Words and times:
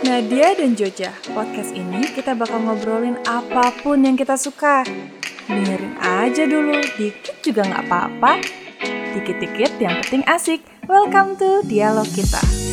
Nadia 0.00 0.56
dan 0.56 0.72
Joja, 0.72 1.12
podcast 1.36 1.76
ini 1.76 2.08
kita 2.16 2.32
bakal 2.32 2.64
ngobrolin 2.64 3.20
apa 3.28 3.68
pun 3.84 4.00
yang 4.00 4.16
kita 4.16 4.32
suka. 4.32 4.80
Dengerin 5.44 6.00
aja 6.00 6.48
dulu, 6.48 6.80
dikit 6.96 7.36
juga 7.44 7.68
nggak 7.68 7.84
apa-apa. 7.84 8.40
Dikit-dikit 9.12 9.76
yang 9.76 10.00
penting 10.00 10.24
asik. 10.24 10.64
Welcome 10.88 11.36
to 11.36 11.60
Dialog 11.68 12.08
Kita. 12.16 12.69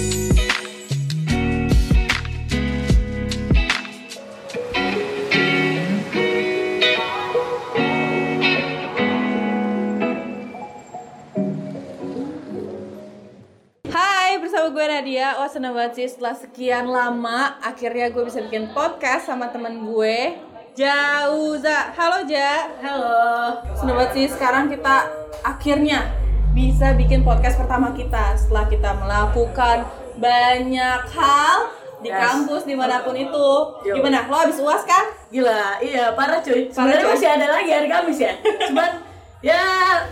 Seneng 15.48 15.72
banget 15.72 15.94
sih 15.96 16.08
setelah 16.12 16.36
sekian 16.36 16.92
lama 16.92 17.56
akhirnya 17.64 18.12
gue 18.12 18.24
bisa 18.28 18.44
bikin 18.44 18.68
podcast 18.76 19.32
sama 19.32 19.48
temen 19.48 19.80
gue 19.80 20.44
Jauza. 20.78 21.90
Halo 21.98 22.22
Ja. 22.30 22.70
Halo. 22.86 23.50
Seneng 23.74 23.98
banget 23.98 24.12
sih 24.14 24.26
sekarang 24.30 24.70
kita 24.70 25.10
akhirnya 25.42 26.06
bisa 26.54 26.94
bikin 26.94 27.26
podcast 27.26 27.58
pertama 27.58 27.98
kita 27.98 28.38
setelah 28.38 28.70
kita 28.70 28.94
melakukan 28.94 29.90
banyak 30.22 31.02
hal 31.18 31.74
di 31.98 32.14
Yes. 32.14 32.22
kampus 32.22 32.70
di 32.70 32.78
mana 32.78 33.02
pun 33.02 33.18
itu. 33.18 33.50
Yo. 33.90 33.98
Gimana? 33.98 34.30
Lo 34.30 34.38
habis 34.38 34.62
uas 34.62 34.86
kan? 34.86 35.10
Gila, 35.34 35.82
iya 35.82 36.14
parah 36.14 36.46
cuy. 36.46 36.70
Sebenarnya 36.70 37.10
masih 37.10 37.30
ada 37.34 37.48
lagi 37.58 37.72
hari 37.74 37.90
Kamis 37.90 38.20
ya. 38.22 38.38
Cuman 38.70 38.92
ya 39.40 39.62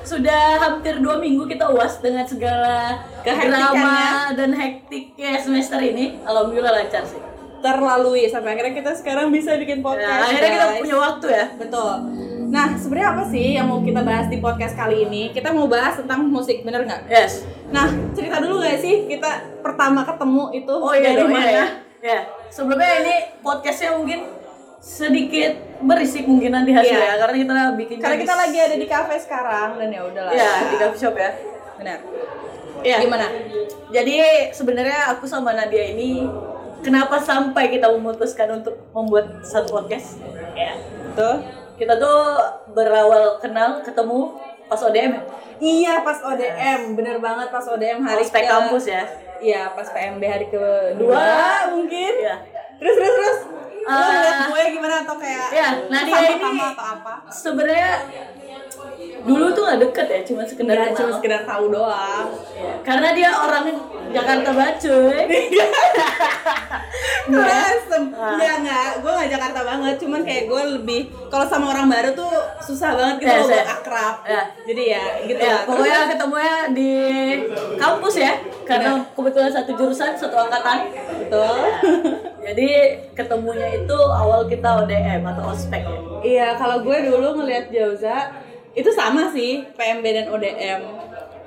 sudah 0.02 0.60
hampir 0.60 0.98
dua 0.98 1.18
minggu 1.18 1.46
kita 1.46 1.66
uas 1.68 1.98
dengan 1.98 2.24
segala 2.24 3.02
drama 3.24 4.30
dan 4.32 4.52
hektiknya 4.52 5.38
semester 5.38 5.80
ini. 5.80 6.22
Alhamdulillah 6.22 6.74
lancar 6.76 7.04
sih. 7.04 7.18
Terlalui 7.58 8.30
sampai 8.30 8.54
akhirnya 8.54 8.74
kita 8.76 8.92
sekarang 8.94 9.30
bisa 9.30 9.58
bikin 9.58 9.80
Ya, 9.80 9.84
podcast. 9.84 10.22
akhirnya 10.24 10.52
kita 10.52 10.68
guys. 10.68 10.80
punya 10.80 10.98
waktu 11.00 11.28
ya. 11.28 11.46
Betul. 11.58 11.94
Nah, 12.46 12.68
sebenarnya 12.78 13.10
apa 13.10 13.24
sih 13.26 13.46
yang 13.52 13.66
mau 13.66 13.82
kita 13.82 14.02
bahas 14.02 14.30
di 14.30 14.38
podcast 14.38 14.78
kali 14.78 15.10
ini? 15.10 15.34
Kita 15.34 15.50
mau 15.50 15.66
bahas 15.66 15.98
tentang 15.98 16.30
musik, 16.30 16.62
bener 16.62 16.86
nggak? 16.86 17.10
Yes. 17.10 17.42
Nah, 17.68 17.90
cerita 18.14 18.38
dulu 18.38 18.62
nggak 18.62 18.78
sih 18.78 19.10
kita 19.10 19.32
pertama 19.60 20.06
ketemu 20.06 20.54
itu 20.54 20.70
Oh 20.72 20.94
iya 20.94 21.10
dari 21.10 21.20
dong, 21.20 21.34
mana? 21.34 21.42
iya, 21.44 21.58
ya. 21.58 21.66
Ya. 22.06 22.20
Sebelumnya 22.54 23.02
ini 23.02 23.16
podcastnya 23.42 23.98
mungkin 23.98 24.30
sedikit 24.86 25.52
berisik 25.82 26.24
mungkin 26.24 26.54
nanti 26.54 26.70
hasilnya 26.70 27.10
Iya. 27.10 27.20
karena 27.20 27.36
kita 27.36 27.54
bikin 27.74 27.98
Karena 27.98 28.18
kita 28.22 28.36
lagi 28.38 28.58
ada 28.60 28.76
di 28.78 28.88
cafe 28.88 29.18
sekarang 29.18 29.70
dan 29.76 29.90
ya 29.90 30.02
udahlah. 30.04 30.30
ya 30.32 30.52
di 30.70 30.76
coffee 30.78 31.02
shop 31.02 31.16
ya. 31.18 31.32
Benar. 31.76 32.00
Iya. 32.80 32.98
Gimana? 33.02 33.26
Jadi 33.90 34.16
sebenarnya 34.54 35.10
aku 35.10 35.26
sama 35.26 35.52
Nadia 35.52 35.90
ini 35.90 36.30
kenapa 36.80 37.18
sampai 37.18 37.74
kita 37.74 37.90
memutuskan 37.90 38.62
untuk 38.62 38.78
membuat 38.94 39.42
satu 39.42 39.74
podcast? 39.74 40.22
Ya. 40.54 40.78
Tuh. 41.14 41.42
Kita 41.76 41.98
tuh 41.98 42.22
berawal 42.72 43.42
kenal 43.42 43.82
ketemu 43.82 44.38
pas 44.66 44.80
ODM 44.80 45.12
ya. 45.12 45.22
Iya, 45.58 45.94
pas 46.02 46.22
ODM. 46.22 46.94
Bener 46.94 47.18
banget 47.18 47.50
pas 47.50 47.66
ODM 47.66 48.00
hari 48.00 48.22
Ospek 48.22 48.44
ke- 48.44 48.52
kampus 48.54 48.86
ya. 48.86 49.04
Iya, 49.36 49.62
pas 49.74 49.90
PMB 49.90 50.24
hari 50.24 50.48
kedua 50.48 51.26
mungkin. 51.70 52.14
Iya. 52.16 52.36
Terus 52.78 52.96
terus 52.96 53.12
terus. 53.12 53.40
Lo 53.86 53.92
Ah. 53.92 54.02
ngeliat 54.10 54.40
gue 54.48 54.62
gimana 54.74 54.96
atau 55.02 55.16
kayak 55.16 55.48
Iya, 55.52 55.70
Nadia 55.88 56.18
ini 56.28 56.58
atau 56.58 56.86
apa? 56.92 57.14
sebenarnya 57.28 57.94
dulu 59.22 59.46
tuh 59.52 59.62
nggak 59.64 59.80
deket 59.80 60.08
ya, 60.08 60.20
cuma 60.24 60.42
sekedar 60.42 60.74
Ya, 60.76 60.90
cuma 60.92 61.10
sekedar 61.12 61.42
tahu 61.44 61.70
doang. 61.70 62.28
Iya. 62.52 62.74
Karena 62.82 63.10
dia 63.12 63.30
orang 63.32 63.66
Jakarta 64.10 64.50
banget 64.52 64.76
cuy. 64.82 65.22
Mesem. 67.26 68.04
Ah. 68.14 68.38
Enggak, 68.38 68.54
enggak. 68.62 68.90
Gue 69.02 69.12
gak 69.12 69.30
Jakarta 69.32 69.60
banget, 69.66 69.96
cuman 69.98 70.22
kayak 70.22 70.44
gue 70.46 70.62
lebih 70.78 71.02
kalau 71.28 71.46
sama 71.46 71.74
orang 71.74 71.90
baru 71.90 72.10
tuh 72.14 72.30
susah 72.60 72.94
banget 72.94 73.16
gitu 73.20 73.34
buat 73.44 73.50
yes. 73.52 73.70
akrab. 73.72 74.16
Ya. 74.24 74.42
Jadi 74.64 74.84
ya 74.88 75.04
gitu 75.26 75.40
Ya, 75.40 75.50
lah. 75.52 75.62
pokoknya 75.66 76.00
ketemunya 76.08 76.56
di 76.72 76.92
kampus 77.76 78.16
ya, 78.16 78.34
karena 78.64 78.90
kebetulan 79.10 79.52
satu 79.52 79.72
jurusan, 79.74 80.12
satu 80.14 80.36
angkatan. 80.38 80.78
Betul. 81.26 81.58
Jadi 82.46 82.70
ketemunya 83.18 83.70
itu 83.74 83.98
awal 83.98 84.46
kita 84.46 84.86
ODM 84.86 85.26
atau 85.26 85.50
ospek 85.50 85.82
ya. 85.82 86.00
Iya, 86.22 86.48
kalau 86.54 86.86
gue 86.86 86.98
dulu 87.10 87.42
ngelihat 87.42 87.74
Jauza 87.74 88.30
itu 88.78 88.90
sama 88.94 89.34
sih 89.34 89.66
PMB 89.74 90.06
dan 90.06 90.26
ODM. 90.30 90.82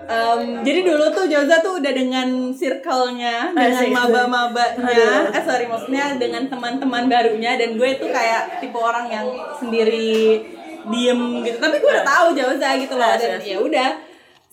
Em, 0.09 0.65
jadi 0.65 0.88
dulu 0.88 1.12
tuh 1.12 1.28
Jauza 1.28 1.61
tuh 1.61 1.84
udah 1.84 1.93
dengan 1.93 2.49
circle-nya, 2.56 3.53
dengan 3.53 3.77
Asik. 3.77 3.93
maba-mabanya, 3.93 5.28
eh 5.37 5.43
sorry 5.44 5.69
maksudnya 5.69 6.17
dengan 6.17 6.49
teman-teman 6.49 7.12
barunya 7.12 7.61
dan 7.61 7.77
gue 7.77 7.91
tuh 8.00 8.09
kayak 8.09 8.56
tipe 8.56 8.81
orang 8.81 9.12
yang 9.12 9.28
sendiri 9.61 10.41
diem 10.88 11.21
gitu. 11.44 11.61
Tapi 11.61 11.77
gue 11.77 11.91
udah 11.93 12.06
tahu 12.09 12.27
Jauza 12.33 12.81
gitu 12.81 12.97
loh 12.97 13.05
Yes, 13.05 13.21
dan 13.21 13.41
ya 13.44 13.59
udah 13.61 13.91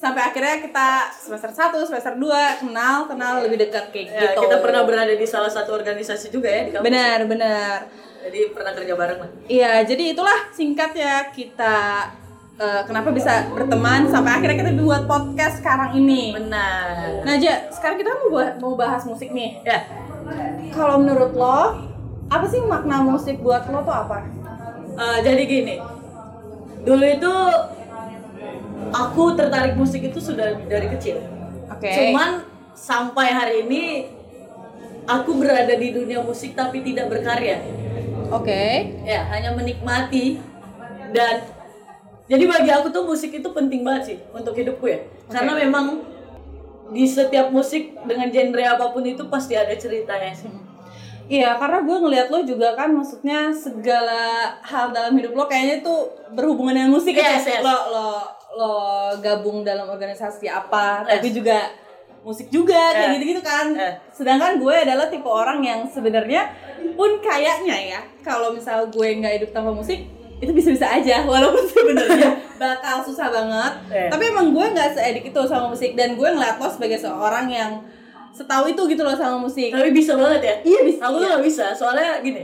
sampai 0.06 0.22
akhirnya 0.24 0.62
kita 0.62 0.88
semester 1.10 1.50
1, 1.50 1.82
semester 1.84 2.14
2 2.14 2.30
kenal, 2.62 2.96
kenal 3.06 3.42
lebih 3.42 3.58
dekat 3.60 3.90
kayak 3.90 4.08
Ya, 4.08 4.22
gitu. 4.30 4.46
kita 4.46 4.62
pernah 4.62 4.82
berada 4.84 5.10
di 5.12 5.26
salah 5.26 5.50
satu 5.50 5.74
organisasi 5.74 6.30
juga 6.30 6.46
ya 6.48 6.62
di 6.62 6.72
kampus. 6.72 6.86
Benar, 6.86 7.20
benar. 7.26 7.78
Jadi 8.22 8.40
pernah 8.52 8.72
kerja 8.72 8.94
bareng 8.94 9.20
lah. 9.20 9.30
Iya, 9.48 9.74
jadi 9.84 10.04
itulah 10.12 10.50
singkatnya 10.52 11.30
kita 11.32 11.78
eh, 12.56 12.82
kenapa 12.84 13.10
bisa 13.10 13.50
berteman 13.50 14.08
sampai 14.08 14.32
akhirnya 14.32 14.58
kita 14.60 14.72
buat 14.80 15.04
podcast 15.04 15.60
sekarang 15.60 15.92
ini. 15.96 16.32
Benar. 16.32 17.22
Nah, 17.22 17.36
Ja, 17.36 17.68
sekarang 17.68 17.98
kita 17.98 18.16
mau 18.16 18.30
bah- 18.32 18.56
mau 18.58 18.74
bahas 18.76 19.04
musik 19.04 19.30
nih. 19.30 19.60
Ya, 19.62 19.84
Kalau 20.72 20.98
menurut 20.98 21.34
lo, 21.34 21.82
apa 22.26 22.46
sih 22.46 22.58
makna 22.60 23.02
musik 23.02 23.38
buat 23.40 23.66
lo 23.66 23.82
tuh 23.82 23.96
apa? 23.98 24.22
eh, 24.96 25.18
jadi 25.20 25.42
gini. 25.44 25.76
Dulu 26.82 27.04
itu 27.04 27.34
aku 28.92 29.34
tertarik 29.34 29.74
musik 29.74 30.04
itu 30.04 30.20
sudah 30.20 30.58
dari 30.66 30.88
kecil. 30.92 31.22
Oke. 31.72 31.90
Cuman 31.90 32.44
sampai 32.76 33.32
hari 33.32 33.56
ini 33.66 33.82
aku 35.06 35.38
berada 35.38 35.74
di 35.74 35.94
dunia 35.94 36.22
musik 36.22 36.54
tapi 36.54 36.82
tidak 36.82 37.10
berkarya. 37.10 37.62
Oke. 38.26 38.90
ya 39.06 39.22
hanya 39.30 39.54
menikmati 39.54 40.42
dan 41.14 41.46
jadi 42.26 42.44
bagi 42.50 42.74
aku 42.74 42.90
tuh 42.90 43.06
musik 43.06 43.30
itu 43.30 43.46
penting 43.54 43.86
banget 43.86 44.04
sih 44.04 44.18
untuk 44.34 44.58
hidupku 44.58 44.90
ya 44.90 44.98
karena 45.30 45.54
memang 45.54 46.02
di 46.90 47.06
setiap 47.06 47.54
musik 47.54 47.94
dengan 48.10 48.34
genre 48.34 48.66
apa 48.66 48.86
pun 48.90 49.06
itu 49.06 49.30
pasti 49.30 49.54
ada 49.54 49.78
ceritanya 49.78 50.34
sih 50.34 50.50
Iya, 51.26 51.58
karena 51.58 51.82
gue 51.82 51.98
ngeliat 52.06 52.30
lo 52.30 52.46
juga 52.46 52.78
kan 52.78 52.94
maksudnya 52.94 53.50
segala 53.50 54.54
hal 54.62 54.94
dalam 54.94 55.18
hidup 55.18 55.34
lo 55.34 55.50
kayaknya 55.50 55.82
tuh 55.82 56.14
berhubungan 56.38 56.78
dengan 56.78 56.94
musik 56.94 57.18
Yes, 57.18 57.42
gitu. 57.42 57.50
yes. 57.50 57.62
Lo 57.66 57.78
lo 57.90 58.10
lo 58.56 58.76
gabung 59.18 59.62
dalam 59.62 59.86
organisasi 59.86 60.48
apa, 60.48 61.04
Yes. 61.04 61.10
tapi 61.12 61.28
juga 61.30 61.58
musik 62.22 62.48
juga 62.50 62.80
kayak 62.90 63.06
Eh. 63.06 63.14
gitu-gitu 63.16 63.42
kan. 63.42 63.68
Eh. 63.72 63.94
Sedangkan 64.10 64.58
gue 64.58 64.74
adalah 64.74 65.06
tipe 65.06 65.26
orang 65.26 65.60
yang 65.60 65.84
sebenarnya 65.86 66.48
pun 66.92 67.20
kayaknya 67.20 67.76
ya 67.92 68.02
kalau 68.20 68.50
misal 68.50 68.88
gue 68.88 69.08
nggak 69.16 69.34
hidup 69.36 69.50
tanpa 69.52 69.70
musik 69.70 70.08
itu 70.36 70.52
bisa-bisa 70.52 70.88
aja 70.90 71.22
walaupun 71.30 71.62
sebenarnya 71.62 72.32
bakal 72.56 73.00
susah 73.02 73.28
banget. 73.30 73.74
Eh. 73.90 74.10
Tapi 74.10 74.24
emang 74.26 74.50
gue 74.50 74.66
nggak 74.66 74.90
seedik 74.92 75.26
itu 75.26 75.42
sama 75.44 75.70
musik 75.70 75.94
dan 75.94 76.14
gue 76.14 76.26
ngeliat 76.26 76.56
lo 76.56 76.68
sebagai 76.68 76.98
seorang 76.98 77.46
yang 77.46 77.72
setahu 78.32 78.68
itu 78.68 78.82
gitu 78.86 79.00
loh 79.02 79.14
sama 79.14 79.38
musik. 79.38 79.72
tapi 79.72 79.92
bisa 79.92 80.12
banget 80.14 80.42
ya 80.42 80.56
Iya 80.66 80.80
bisa. 80.84 81.02
aku 81.04 81.16
tuh 81.16 81.24
Iya. 81.24 81.34
gak 81.34 81.46
bisa 81.46 81.66
soalnya 81.72 82.20
gini 82.20 82.44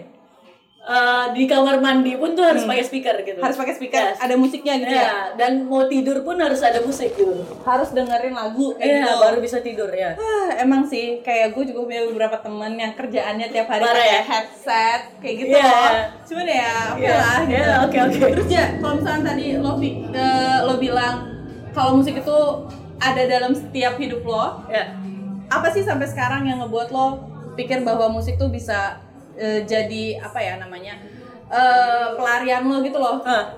eh, 0.84 1.25
di 1.31 1.46
kamar 1.46 1.78
mandi 1.78 2.16
pun 2.16 2.31
tuh 2.31 2.42
harus 2.44 2.64
pakai 2.64 2.81
speaker 2.81 3.14
gitu 3.19 3.38
Hmm. 3.38 3.46
harus 3.46 3.53
pakai 3.56 3.74
speaker 3.74 4.02
Yes. 4.03 4.18
ada 4.18 4.34
musiknya 4.34 4.74
gitu 4.78 4.90
ya. 4.92 5.03
ya 5.03 5.14
dan 5.36 5.52
mau 5.64 5.86
tidur 5.86 6.18
pun 6.22 6.36
harus 6.36 6.58
ada 6.59 6.80
musik 6.80 7.14
gitu 7.14 7.38
harus 7.62 7.90
dengerin 7.90 8.34
lagu 8.34 8.73
kayak 8.73 8.90
Iya, 8.91 8.97
gitu 9.00 9.14
baru 9.20 9.38
bisa 9.40 9.58
tidur 9.59 9.90
ya 9.90 10.11
Ah, 10.16 10.50
emang 10.58 10.82
sih 10.84 11.22
kayak 11.22 11.52
gue 11.52 11.64
juga 11.67 11.85
punya 11.85 12.02
beberapa 12.03 12.38
temen 12.40 12.72
yang 12.76 12.91
kerjaannya 12.91 13.47
tiap 13.47 13.67
hari 13.67 13.84
pakai 13.84 14.08
ya? 14.08 14.22
headset 14.23 15.02
kayak 15.17 15.35
gitu 15.40 15.53
Iya, 15.53 15.64
loh 15.64 15.91
cuman 16.23 16.47
ya 16.47 16.72
oke 16.90 17.00
Iya, 17.00 17.14
lah 17.16 17.40
gitu. 17.40 17.53
iya, 17.53 17.73
oke, 17.79 17.97
oke. 18.02 18.17
terus 18.32 18.47
ya 18.50 18.66
kalau 18.76 18.94
misalnya 18.96 19.22
tadi 19.28 19.46
lo 19.55 19.72
eh, 19.78 20.58
lo 20.64 20.73
bilang 20.76 21.16
kalau 21.70 21.91
musik 21.96 22.16
itu 22.16 22.38
ada 22.97 23.22
dalam 23.23 23.52
setiap 23.52 23.96
hidup 23.96 24.22
lo 24.23 24.66
ya 24.67 24.97
apa 25.47 25.67
sih 25.70 25.82
sampai 25.82 26.05
sekarang 26.05 26.41
yang 26.44 26.58
ngebuat 26.59 26.90
lo 26.90 27.22
pikir 27.53 27.82
bahwa 27.82 28.09
musik 28.09 28.35
tuh 28.35 28.47
bisa 28.47 28.97
eh, 29.33 29.61
jadi 29.63 30.03
apa 30.19 30.37
ya 30.37 30.57
namanya 30.57 30.99
eh, 31.47 32.05
pelarian 32.13 32.63
lo 32.63 32.79
gitu 32.79 32.97
loh 32.97 33.19
Ah. 33.22 33.53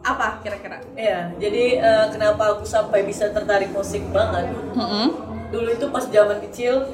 apa 0.00 0.38
kira-kira 0.40 0.78
Iya, 0.94 1.34
jadi 1.36 1.64
eh, 1.78 2.06
kenapa 2.08 2.54
aku 2.54 2.64
sampai 2.64 3.02
bisa 3.02 3.28
tertarik 3.28 3.68
musik 3.68 4.00
banget? 4.08 4.46
Mm-mm. 4.72 5.06
Dulu 5.48 5.68
itu 5.70 5.86
pas 5.88 6.04
zaman 6.04 6.38
kecil, 6.40 6.86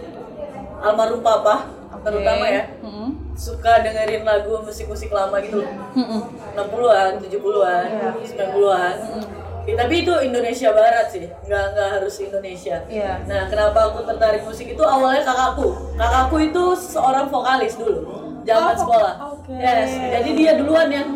almarhum 0.78 1.20
papa, 1.20 1.68
terutama 2.00 2.44
ya, 2.44 2.64
Mm-mm. 2.80 3.34
suka 3.34 3.80
dengerin 3.80 4.22
lagu 4.22 4.56
musik-musik 4.58 5.08
lama 5.08 5.36
gitu. 5.38 5.62
Mm-mm. 5.94 6.20
60-an, 6.54 7.12
70-an, 7.18 7.86
Iya. 7.86 8.10
90-an. 8.14 8.96
Ya, 9.64 9.74
tapi 9.74 10.04
itu 10.04 10.12
Indonesia 10.20 10.68
Barat 10.70 11.08
sih, 11.08 11.24
nggak 11.24 11.64
nggak 11.72 11.88
harus 11.90 12.14
Indonesia. 12.18 12.76
Iya. 12.84 13.24
Nah, 13.24 13.48
kenapa 13.48 13.88
aku 13.88 14.04
tertarik 14.04 14.44
musik 14.44 14.68
itu 14.68 14.82
awalnya 14.84 15.24
kakakku. 15.24 15.72
Kakakku 15.94 16.36
itu 16.38 16.64
seorang 16.76 17.26
vokalis 17.26 17.74
dulu, 17.74 18.00
zaman 18.42 18.70
Oh, 18.70 18.78
sekolah. 18.78 19.14
oke. 19.32 19.56
Yes, 19.56 19.88
jadi 19.96 20.30
dia 20.30 20.52
duluan 20.54 20.88
yang 20.88 21.08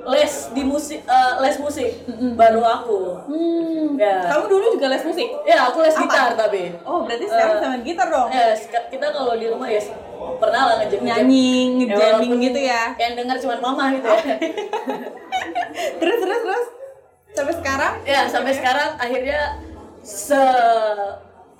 les 0.00 0.32
di 0.50 0.62
musik, 0.62 1.02
eh, 1.02 1.32
les 1.40 1.56
musik, 1.58 1.90
baru 2.32 2.62
aku. 2.62 2.98
Hmm. 3.26 3.98
Ya. 3.98 4.22
Kamu 4.24 4.46
dulu 4.46 4.64
juga 4.72 4.86
les 4.88 5.02
musik? 5.02 5.28
Ya, 5.42 5.66
aku 5.66 5.82
les 5.82 5.92
Apa? 5.92 6.02
gitar 6.06 6.30
tapi. 6.38 6.62
Oh, 6.82 7.02
berarti 7.02 7.26
sekarang 7.26 7.52
Eh, 7.52 7.60
sama 7.60 7.76
gitar 7.82 8.06
dong? 8.08 8.28
Yes, 8.30 8.60
kita 8.86 9.06
kalau 9.10 9.34
di 9.34 9.46
rumah 9.46 9.66
ya 9.66 9.82
pernah 10.38 10.62
lah 10.64 10.74
ngejek 10.78 11.00
Nyanyi, 11.02 11.50
ngejamming 11.76 11.98
walaupun 12.22 12.38
gitu 12.40 12.60
ya? 12.62 12.82
Yang 12.96 13.12
dengar 13.18 13.36
cuma 13.36 13.54
mama 13.60 13.84
gitu 13.92 14.06
ya. 14.08 14.16
terus, 16.00 16.18
terus, 16.18 16.40
terus? 16.40 16.66
Sampai 17.30 17.54
sekarang? 17.54 17.94
ya 18.02 18.20
sampai 18.26 18.52
sekarang 18.52 18.90
akhirnya 18.96 19.40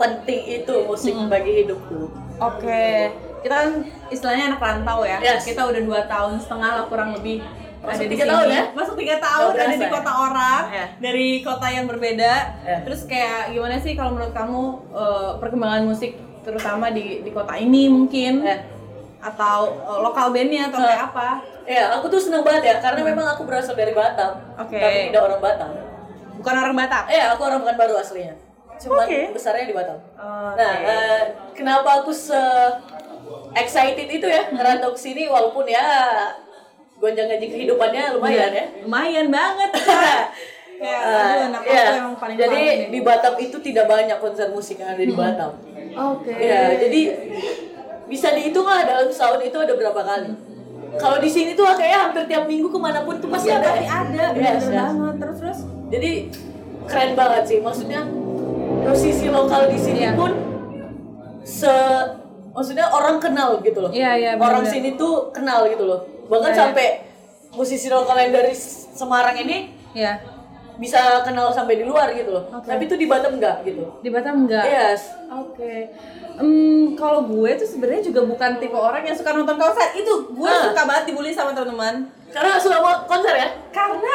sepenting 0.00 0.42
itu 0.60 0.74
musik 0.84 1.14
bagi 1.28 1.64
hidupku. 1.64 2.10
Oke, 2.40 3.12
kita 3.44 3.54
kan 3.54 3.70
istilahnya 4.08 4.56
anak 4.56 4.60
rantau 4.60 5.04
ya. 5.04 5.20
Yes. 5.20 5.44
Kita 5.44 5.68
udah 5.68 5.80
dua 5.80 6.00
tahun 6.08 6.40
setengah 6.40 6.70
lah 6.80 6.84
kurang 6.88 7.12
lebih 7.14 7.44
Masuk 7.80 8.04
ada 8.04 8.12
tiga 8.12 8.24
tahun 8.28 8.46
ya? 8.52 8.62
Masuk 8.76 8.92
tiga 8.94 9.16
tahun 9.16 9.50
Nggak 9.56 9.64
ada 9.64 9.76
di 9.76 9.80
ya? 9.80 9.92
kota 9.92 10.12
orang, 10.12 10.62
Ya. 10.68 10.84
dari 11.00 11.28
kota 11.40 11.66
yang 11.68 11.86
berbeda. 11.88 12.34
Ya. 12.60 12.76
Terus 12.84 13.08
kayak 13.08 13.52
gimana 13.52 13.80
sih 13.80 13.96
kalau 13.96 14.12
menurut 14.12 14.36
kamu 14.36 14.62
eh, 14.92 15.30
perkembangan 15.40 15.82
musik 15.88 16.12
terutama 16.40 16.88
di 16.88 17.20
di 17.20 17.30
kota 17.32 17.56
ini 17.56 17.88
mungkin 17.88 18.44
Ya. 18.44 18.60
Atau 19.20 19.58
eh, 19.76 19.98
lokal 20.00 20.32
bandnya 20.32 20.72
atau 20.72 20.80
kayak 20.80 21.02
apa? 21.12 21.28
Ya, 21.68 21.92
aku 21.94 22.08
tuh 22.08 22.20
seneng 22.20 22.42
banget 22.42 22.72
ya 22.72 22.74
karena 22.80 23.00
memang 23.04 23.26
aku 23.36 23.44
berasal 23.44 23.76
dari 23.76 23.92
Batam. 23.92 24.40
Oke. 24.56 24.80
Tapi 24.80 25.12
tidak 25.12 25.22
orang 25.28 25.40
Batam. 25.40 25.70
Bukan 26.40 26.54
orang 26.56 26.76
Batak. 26.76 27.04
Eh, 27.12 27.22
aku 27.22 27.40
orang 27.44 27.60
bukan 27.60 27.76
baru 27.76 27.94
aslinya. 28.00 28.34
Cuma 28.80 29.04
Oke. 29.04 29.30
besarnya 29.36 29.68
di 29.68 29.76
Batam. 29.76 30.00
Oke. 30.00 30.56
Nah, 30.56 30.74
eh, 30.82 31.22
kenapa 31.52 32.00
aku 32.00 32.10
se 32.10 32.40
excited 33.52 34.08
itu 34.08 34.26
ya 34.26 34.48
ngerantau 34.50 34.96
ke 34.96 35.00
sini 35.00 35.28
walaupun 35.28 35.68
ya 35.68 35.84
gonjang-ganjing 36.96 37.52
kehidupannya 37.52 38.16
lumayan 38.16 38.50
ya. 38.56 38.66
Lumayan 38.82 39.28
banget. 39.28 39.70
Anak 40.80 41.60
iya. 41.68 42.00
emang 42.00 42.16
paling 42.16 42.40
Jadi 42.40 42.56
paling 42.56 42.88
di 42.88 43.00
Batam 43.04 43.36
itu 43.36 43.60
tidak 43.60 43.84
banyak 43.84 44.16
konser 44.16 44.48
musik 44.48 44.80
yang 44.80 44.96
ada 44.96 45.04
di 45.04 45.12
Batam. 45.12 45.52
Oke. 45.92 46.32
Ya, 46.32 46.72
jadi 46.80 47.00
bisa 48.10 48.34
dihitung 48.34 48.66
lah 48.66 48.82
dalam 48.82 49.06
setahun 49.06 49.38
itu 49.40 49.54
ada 49.54 49.72
berapa 49.72 50.02
kali. 50.02 50.30
Kalau 50.92 51.16
di 51.16 51.30
sini 51.30 51.54
tuh 51.54 51.70
kayaknya 51.70 52.00
hampir 52.02 52.22
tiap 52.26 52.44
minggu 52.44 52.66
ke 52.66 52.74
mana 52.74 53.06
pun 53.06 53.14
tuh 53.16 53.30
pasti 53.30 53.46
Iya, 53.48 53.62
ada. 53.62 53.68
pasti 53.70 53.86
ya. 53.86 53.94
ada, 53.94 54.24
Yes, 54.26 54.34
bener 54.34 54.50
yes. 54.50 54.66
banget. 54.66 55.14
Terus 55.16 55.36
terus. 55.38 55.58
Jadi 55.88 56.10
keren 56.84 57.10
banget 57.14 57.42
sih. 57.46 57.58
Maksudnya 57.62 58.00
posisi 58.82 59.26
lokal 59.30 59.62
di 59.70 59.78
sini 59.78 60.00
Iya. 60.02 60.12
pun 60.12 60.32
se 61.40 61.72
maksudnya 62.50 62.90
orang 62.90 63.16
kenal 63.16 63.62
gitu 63.62 63.78
loh. 63.80 63.90
Iya, 63.90 64.10
iya, 64.18 64.30
Orang 64.34 64.66
bener-bener. 64.66 64.72
sini 64.74 64.98
tuh 64.98 65.30
kenal 65.30 65.62
gitu 65.64 65.86
loh. 65.86 66.02
Bahkan 66.26 66.50
Iya, 66.50 66.54
iya. 66.54 66.62
sampai 66.66 66.86
musisi 67.52 67.86
lokal 67.86 68.18
yang 68.18 68.32
dari 68.34 68.54
Semarang 68.90 69.38
ini 69.38 69.58
Ya. 69.90 70.18
Bisa 70.80 71.20
kenal 71.20 71.52
sampai 71.52 71.76
di 71.76 71.84
luar 71.84 72.08
gitu 72.10 72.32
loh. 72.32 72.48
Oke. 72.50 72.64
Tapi 72.66 72.82
itu 72.88 72.96
di 72.96 73.04
Batam 73.04 73.36
enggak 73.36 73.60
gitu. 73.62 73.84
Di 74.00 74.08
Batam 74.08 74.48
enggak? 74.48 74.64
Yes. 74.64 75.12
Oke. 75.28 75.92
Em, 76.40 76.96
kalau 76.96 77.28
gue 77.28 77.50
tuh 77.54 77.68
sebenarnya 77.68 78.00
juga 78.02 78.24
bukan 78.24 78.56
tipe 78.56 78.72
orang 78.72 79.04
yang 79.04 79.12
suka 79.12 79.30
nonton 79.30 79.60
konser. 79.60 79.92
Itu 79.92 80.32
gue 80.32 80.48
Ah. 80.48 80.64
suka 80.64 80.82
banget 80.82 81.04
dibully 81.06 81.30
sama 81.30 81.52
teman-teman. 81.52 82.08
Karena 82.32 82.56
suka 82.56 82.80
mau 82.80 83.04
konser 83.04 83.36
ya? 83.36 83.48
Karena 83.68 84.14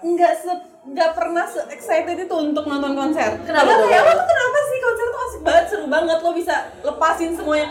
nggak 0.00 0.32
se 0.34 0.52
nggak 0.88 1.10
pernah 1.12 1.44
se 1.44 1.60
excited 1.68 2.16
itu 2.16 2.32
untuk 2.32 2.64
nonton 2.64 2.96
konser. 2.96 3.28
Kenapa 3.44 3.68
Karena 3.68 3.84
kayak 3.84 4.02
lo 4.02 4.12
tuh 4.16 4.26
kenapa 4.26 4.58
sih 4.64 4.78
konser 4.80 5.06
tuh 5.06 5.20
asik 5.20 5.40
banget, 5.44 5.64
seru 5.68 5.86
banget 5.86 6.18
lo 6.18 6.30
bisa 6.32 6.54
lepasin 6.80 7.30
semuanya. 7.36 7.68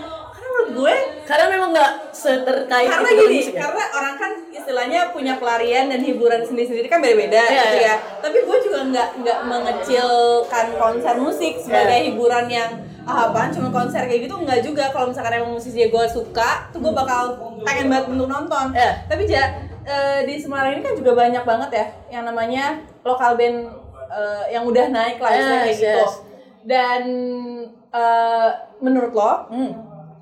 Menurut 0.57 0.69
gue 0.75 0.95
Karena 1.24 1.45
memang 1.48 1.69
nggak 1.69 1.92
seterkait 2.09 2.88
karena 2.88 3.04
itu 3.04 3.13
dengan 3.13 3.27
gini, 3.27 3.38
musik 3.38 3.54
ya? 3.54 3.62
karena 3.62 3.83
orang 3.92 4.15
kan 4.15 4.31
istilahnya 4.50 5.01
punya 5.12 5.33
pelarian 5.36 5.86
dan 5.86 6.01
hiburan 6.01 6.42
sendiri-sendiri 6.42 6.88
kan 6.88 6.98
beda-beda 6.98 7.38
Iya, 7.39 7.62
gitu 7.62 7.77
iya. 7.77 7.88
ya. 7.88 7.95
Tapi 8.18 8.38
gue 8.42 8.57
juga 8.59 8.80
nggak 8.83 9.09
nggak 9.21 9.39
mengecilkan 9.44 10.65
konser 10.74 11.15
musik 11.15 11.54
sebagai 11.57 11.94
Iya. 11.95 12.06
hiburan 12.09 12.45
yang 12.48 12.71
ah, 13.04 13.30
apaan 13.30 13.48
cuma 13.50 13.69
konser 13.69 14.01
kayak 14.01 14.25
gitu 14.25 14.36
nggak 14.36 14.59
juga. 14.62 14.89
Kalau 14.89 15.07
misalkan 15.07 15.33
emang 15.36 15.54
musisi 15.54 15.80
gue 15.80 16.06
suka, 16.09 16.68
tuh 16.69 16.80
gue 16.80 16.92
bakal 16.92 17.38
pengen 17.62 17.88
banget 17.88 18.06
untuk 18.09 18.27
nonton. 18.27 18.74
Iya. 18.74 18.92
Tapi 19.06 19.24
ja, 19.24 19.44
eh, 19.83 20.19
di 20.24 20.36
Semarang 20.36 20.74
ini 20.74 20.81
kan 20.81 20.94
juga 20.94 21.12
banyak 21.13 21.44
banget 21.44 21.69
ya 21.71 21.86
yang 22.12 22.24
namanya 22.24 22.75
lokal 23.01 23.36
band 23.36 23.69
eh, 24.07 24.44
yang 24.50 24.63
udah 24.63 24.89
naik 24.89 25.19
lah 25.19 25.30
misalnya 25.30 25.59
kayak 25.62 25.69
Yes, 25.69 25.80
gitu. 25.80 26.01
yes. 26.01 26.13
Dan 26.63 27.01
eh, 27.89 28.50
menurut 28.80 29.12
lo, 29.12 29.31
Hmm. 29.48 29.71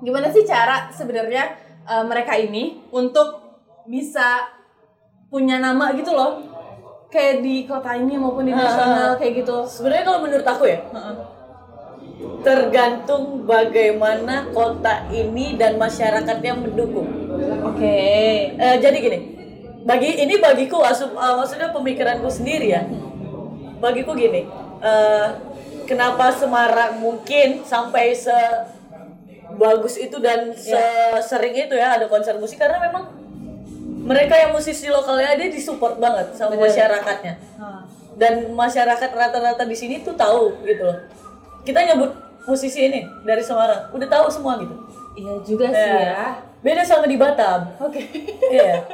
Gimana 0.04 0.28
sih 0.28 0.44
cara 0.44 0.92
sebenarnya 0.92 1.56
uh, 1.88 2.04
mereka 2.04 2.36
ini 2.36 2.84
untuk 2.92 3.40
bisa 3.86 4.50
punya 5.30 5.58
nama 5.62 5.94
gitu 5.94 6.12
loh 6.12 6.42
kayak 7.10 7.40
di 7.42 7.64
kota 7.64 7.94
ini 7.96 8.18
maupun 8.18 8.44
di 8.44 8.52
nasional 8.52 9.14
ah. 9.14 9.16
kayak 9.16 9.42
gitu 9.42 9.64
Sebenarnya 9.64 10.04
kalau 10.04 10.20
menurut 10.26 10.46
aku 10.46 10.64
ya, 10.66 10.78
tergantung 12.42 13.46
bagaimana 13.46 14.50
kota 14.50 15.06
ini 15.10 15.54
dan 15.58 15.78
masyarakatnya 15.80 16.52
mendukung. 16.56 17.08
oke 17.62 17.96
Eh, 18.56 18.76
jadi 18.82 18.96
gini, 18.98 19.18
bagi 19.86 20.18
ini 20.18 20.34
bagiku 20.38 20.82
asup, 20.82 21.14
eh, 21.14 21.34
maksudnya 21.36 21.70
pemikiranku 21.70 22.28
sendiri 22.28 22.74
ya. 22.74 22.82
Bagiku 23.78 24.16
gini, 24.16 24.48
eh, 24.82 25.26
kenapa 25.86 26.32
Semarang 26.34 26.98
mungkin 26.98 27.62
sampai 27.62 28.12
se 28.16 28.34
bagus 29.56 29.96
itu 29.96 30.16
dan 30.16 30.52
sering 31.20 31.52
itu 31.52 31.72
ya 31.72 31.96
ada 31.96 32.06
konser 32.06 32.36
musik 32.36 32.56
karena 32.56 32.76
memang 32.78 33.04
mereka 34.02 34.36
yang 34.36 34.52
musisi 34.52 34.86
lokalnya 34.86 35.34
ada 35.34 35.42
disupport 35.42 35.98
banget 35.98 36.26
sama 36.32 36.54
Bener. 36.54 36.70
masyarakatnya. 36.70 37.34
Dan 38.16 38.34
masyarakat 38.50 39.10
rata-rata 39.10 39.64
di 39.64 39.74
sini 39.74 40.00
tuh 40.00 40.14
tahu 40.14 40.62
gitu 40.62 40.84
loh. 40.84 40.98
Kita 41.60 41.82
nyebut 41.82 42.14
musisi 42.44 42.86
ini 42.86 43.02
dari 43.20 43.42
Semarang 43.42 43.90
udah 43.90 44.08
tahu 44.08 44.26
semua 44.30 44.56
gitu. 44.56 44.72
Iya 45.12 45.32
juga 45.42 45.66
sih 45.68 45.82
Ya. 45.82 45.98
ya. 45.98 46.24
Beda 46.62 46.80
sama 46.80 47.04
di 47.04 47.16
Batam. 47.16 47.66
Oke. 47.78 48.00
Iya. 48.46 48.86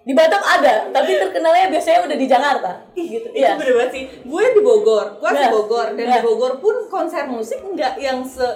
Di 0.00 0.14
Batam 0.14 0.40
ada 0.40 0.88
tapi 0.88 1.12
terkenalnya 1.14 1.68
biasanya 1.68 2.06
udah 2.06 2.16
di 2.16 2.26
Jakarta. 2.26 2.70
Gitu. 2.94 3.28
iya. 3.34 3.52
Itu 3.52 3.60
bener 3.60 3.74
banget 3.76 3.92
sih. 3.92 4.04
Gue 4.22 4.44
di 4.48 4.60
Bogor, 4.60 5.18
gue 5.18 5.28
asli 5.28 5.42
Nah. 5.42 5.52
Bogor 5.52 5.86
dan 5.92 6.04
Nah. 6.06 6.14
di 6.16 6.20
Bogor 6.22 6.52
pun 6.56 6.76
konser 6.86 7.26
musik 7.26 7.58
nggak 7.60 7.98
yang 7.98 8.22
se 8.22 8.46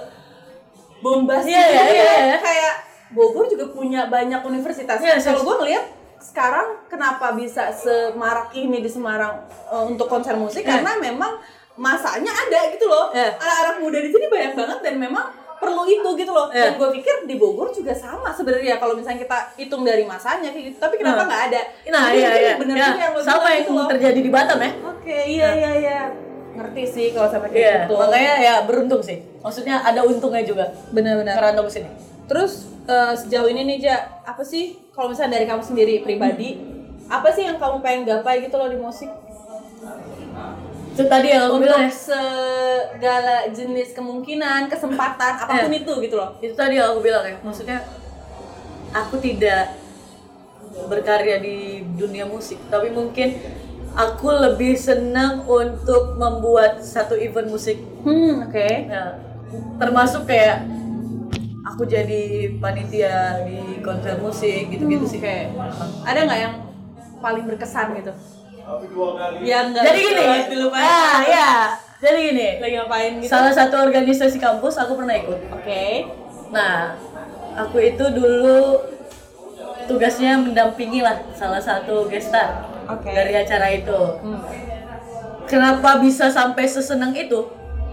bombastis 1.05 1.47
Iya, 1.47 1.61
iya, 1.61 1.81
gitu 1.83 1.93
iya, 1.93 2.03
ya. 2.03 2.25
iya. 2.25 2.37
Kayak 2.41 2.73
Bogor 3.07 3.45
juga 3.45 3.69
punya 3.69 4.01
banyak 4.07 4.41
universitas. 4.41 4.97
Iya, 4.97 5.21
Kalau 5.21 5.45
gue 5.45 5.55
ngeliat 5.61 5.85
sekarang 6.17 6.89
kenapa 6.89 7.31
bisa 7.31 7.69
semarak 7.69 8.49
ini 8.51 8.81
di 8.81 8.89
Semarang 8.89 9.45
eh, 9.45 9.83
untuk 9.85 10.07
konser 10.07 10.33
musik 10.33 10.65
Iya. 10.65 10.81
karena 10.81 10.97
memang 10.99 11.37
masanya 11.75 12.33
ada 12.33 12.71
gitu 12.71 12.85
loh. 12.85 13.11
Iya. 13.11 13.37
Anak-anak 13.37 13.75
muda 13.77 13.99
di 13.99 14.09
sini 14.09 14.25
banyak 14.25 14.53
banget 14.53 14.79
dan 14.81 14.95
memang 14.97 15.25
perlu 15.55 15.85
itu 15.85 16.09
gitu 16.15 16.31
loh. 16.31 16.49
Iya. 16.49 16.73
Dan 16.73 16.81
gue 16.81 16.89
pikir 16.93 17.15
di 17.23 17.35
Bogor 17.35 17.69
juga 17.69 17.93
sama 17.93 18.27
sebenarnya 18.29 18.75
kalau 18.75 18.93
misalnya 18.93 19.21
kita 19.21 19.37
hitung 19.55 19.83
dari 19.83 20.03
masanya 20.03 20.49
kayak 20.49 20.65
gitu. 20.67 20.77
Tapi 20.79 20.95
kenapa 20.97 21.21
Nah. 21.21 21.27
nggak 21.27 21.43
ada? 21.45 21.61
nah 21.87 22.03
Jadi 22.09 22.17
iya 22.17 22.31
iya 22.33 22.53
bener 22.57 22.75
Ya, 22.75 22.87
juga 22.89 23.01
yang 23.03 23.15
sama 23.21 23.47
yang 23.47 23.61
gitu 23.61 23.71
loh. 23.71 23.87
terjadi 23.87 24.19
di 24.19 24.29
Batam 24.29 24.57
ya 24.57 24.71
Oke, 24.83 25.17
iya 25.29 25.47
iya 25.53 25.71
iya. 25.77 25.99
Ngerti 26.55 26.83
sih 26.87 27.07
kalau 27.11 27.27
sampai 27.27 27.51
kayak 27.51 27.59
Iya, 27.59 27.75
gitu. 27.83 27.93
makanya 27.99 28.33
ya 28.39 28.53
beruntung 28.63 29.01
sih. 29.03 29.19
Maksudnya 29.43 29.83
ada 29.83 30.01
untungnya 30.01 30.41
juga 30.41 30.65
benar-benar. 30.89 31.35
ngerantau 31.35 31.67
ke 31.67 31.71
sini. 31.75 31.89
Terus 32.25 32.71
eh, 32.87 33.13
sejauh 33.13 33.49
ini 33.49 33.61
nih 33.65 33.77
Ja, 33.83 33.97
apa 34.23 34.41
sih 34.41 34.79
kalau 34.89 35.11
misalnya 35.11 35.37
dari 35.37 35.45
kamu 35.45 35.61
sendiri 35.61 35.99
pribadi, 36.01 36.57
apa 37.05 37.27
sih 37.29 37.43
yang 37.43 37.59
kamu 37.59 37.83
pengen 37.83 38.01
gapai 38.07 38.41
gitu 38.41 38.55
loh 38.55 38.71
di 38.71 38.79
musik? 38.79 39.11
Itu 40.95 41.03
tadi 41.05 41.27
yang 41.27 41.51
aku 41.51 41.59
bilang 41.59 41.91
segala 41.91 43.51
jenis 43.51 43.91
kemungkinan, 43.91 44.71
kesempatan, 44.71 45.33
apa 45.43 45.67
pun 45.67 45.73
itu 45.75 45.93
gitu 46.01 46.15
loh. 46.15 46.39
Itu 46.39 46.55
tadi 46.55 46.79
yang 46.79 46.95
aku 46.95 47.03
bilang 47.03 47.27
ya. 47.27 47.35
Maksudnya 47.43 47.83
aku 48.95 49.19
tidak 49.19 49.75
berkarya 50.87 51.39
di 51.39 51.83
dunia 51.95 52.23
musik, 52.23 52.59
tapi 52.67 52.91
mungkin 52.91 53.35
aku 53.95 54.27
lebih 54.27 54.75
senang 54.75 55.47
untuk 55.47 56.19
membuat 56.19 56.83
satu 56.83 57.15
event 57.15 57.47
musik. 57.47 57.79
Hmm, 58.03 58.45
oke. 58.45 58.67
Ya, 58.91 59.17
termasuk 59.79 60.27
kayak 60.27 60.67
aku 61.63 61.87
jadi 61.87 62.55
panitia 62.59 63.47
di 63.47 63.79
konser 63.79 64.19
musik 64.19 64.69
gitu-gitu 64.69 65.07
sih. 65.07 65.19
Oke. 65.23 65.55
Ada 66.03 66.19
nggak 66.27 66.39
yang 66.39 66.55
paling 67.23 67.47
berkesan 67.47 67.95
gitu? 67.97 68.11
Yang 69.45 69.77
Jadi 69.77 69.99
gini, 70.01 70.23
ah 70.73 71.21
ya, 71.21 71.51
jadi 72.01 72.17
gini. 72.17 72.47
Lagi 72.57 72.73
ngapain 72.81 73.13
gitu? 73.21 73.29
Salah 73.29 73.53
satu 73.53 73.77
organisasi 73.77 74.41
kampus 74.41 74.81
aku 74.81 74.97
pernah 74.97 75.13
ikut. 75.13 75.39
Oke. 75.53 76.09
Nah, 76.49 76.97
aku 77.53 77.77
itu 77.77 78.01
dulu 78.09 78.81
tugasnya 79.85 80.41
mendampingi 80.41 81.05
lah 81.05 81.21
salah 81.37 81.61
satu 81.61 82.09
gestar 82.09 82.74
Oke. 82.87 83.09
dari 83.09 83.33
acara 83.33 83.67
itu. 83.69 83.99
Hmm. 84.21 84.41
kenapa 85.45 85.97
bisa 85.97 86.25
sampai 86.27 86.65
sesenang 86.65 87.11
itu 87.11 87.45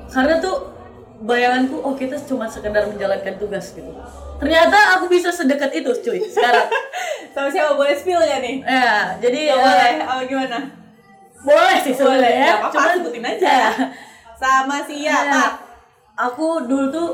karena 0.09 0.37
tuh 0.37 0.73
bayanganku 1.21 1.77
oh 1.77 1.93
kita 1.93 2.17
cuma 2.19 2.45
sekedar 2.45 2.85
menjalankan 2.85 3.37
tugas 3.37 3.71
gitu 3.71 3.93
ternyata 4.37 4.75
aku 4.97 5.07
bisa 5.07 5.29
sedekat 5.29 5.71
itu 5.73 5.93
cuy 5.95 6.19
sekarang 6.23 6.67
Sama 7.33 7.49
siapa 7.49 7.73
boleh 7.73 7.93
spill 7.93 8.21
ya 8.21 8.39
nih? 8.39 8.61
ya 8.61 8.89
jadi 9.17 9.41
Gak 9.47 9.55
eh, 9.55 9.63
boleh, 9.63 9.93
apa 10.03 10.23
gimana? 10.23 10.59
boleh 11.39 11.77
sih 11.79 11.93
sebenarnya 11.93 12.29
ya 12.31 12.53
apa-apa, 12.55 12.71
cuman 12.71 12.93
sebutin 12.99 13.25
aja. 13.27 13.49
ya, 13.49 13.71
Sama 14.35 14.77
siapa? 14.83 15.33
ya, 15.33 15.45
aku 16.15 16.47
dulu 16.63 16.87
tuh 16.89 17.09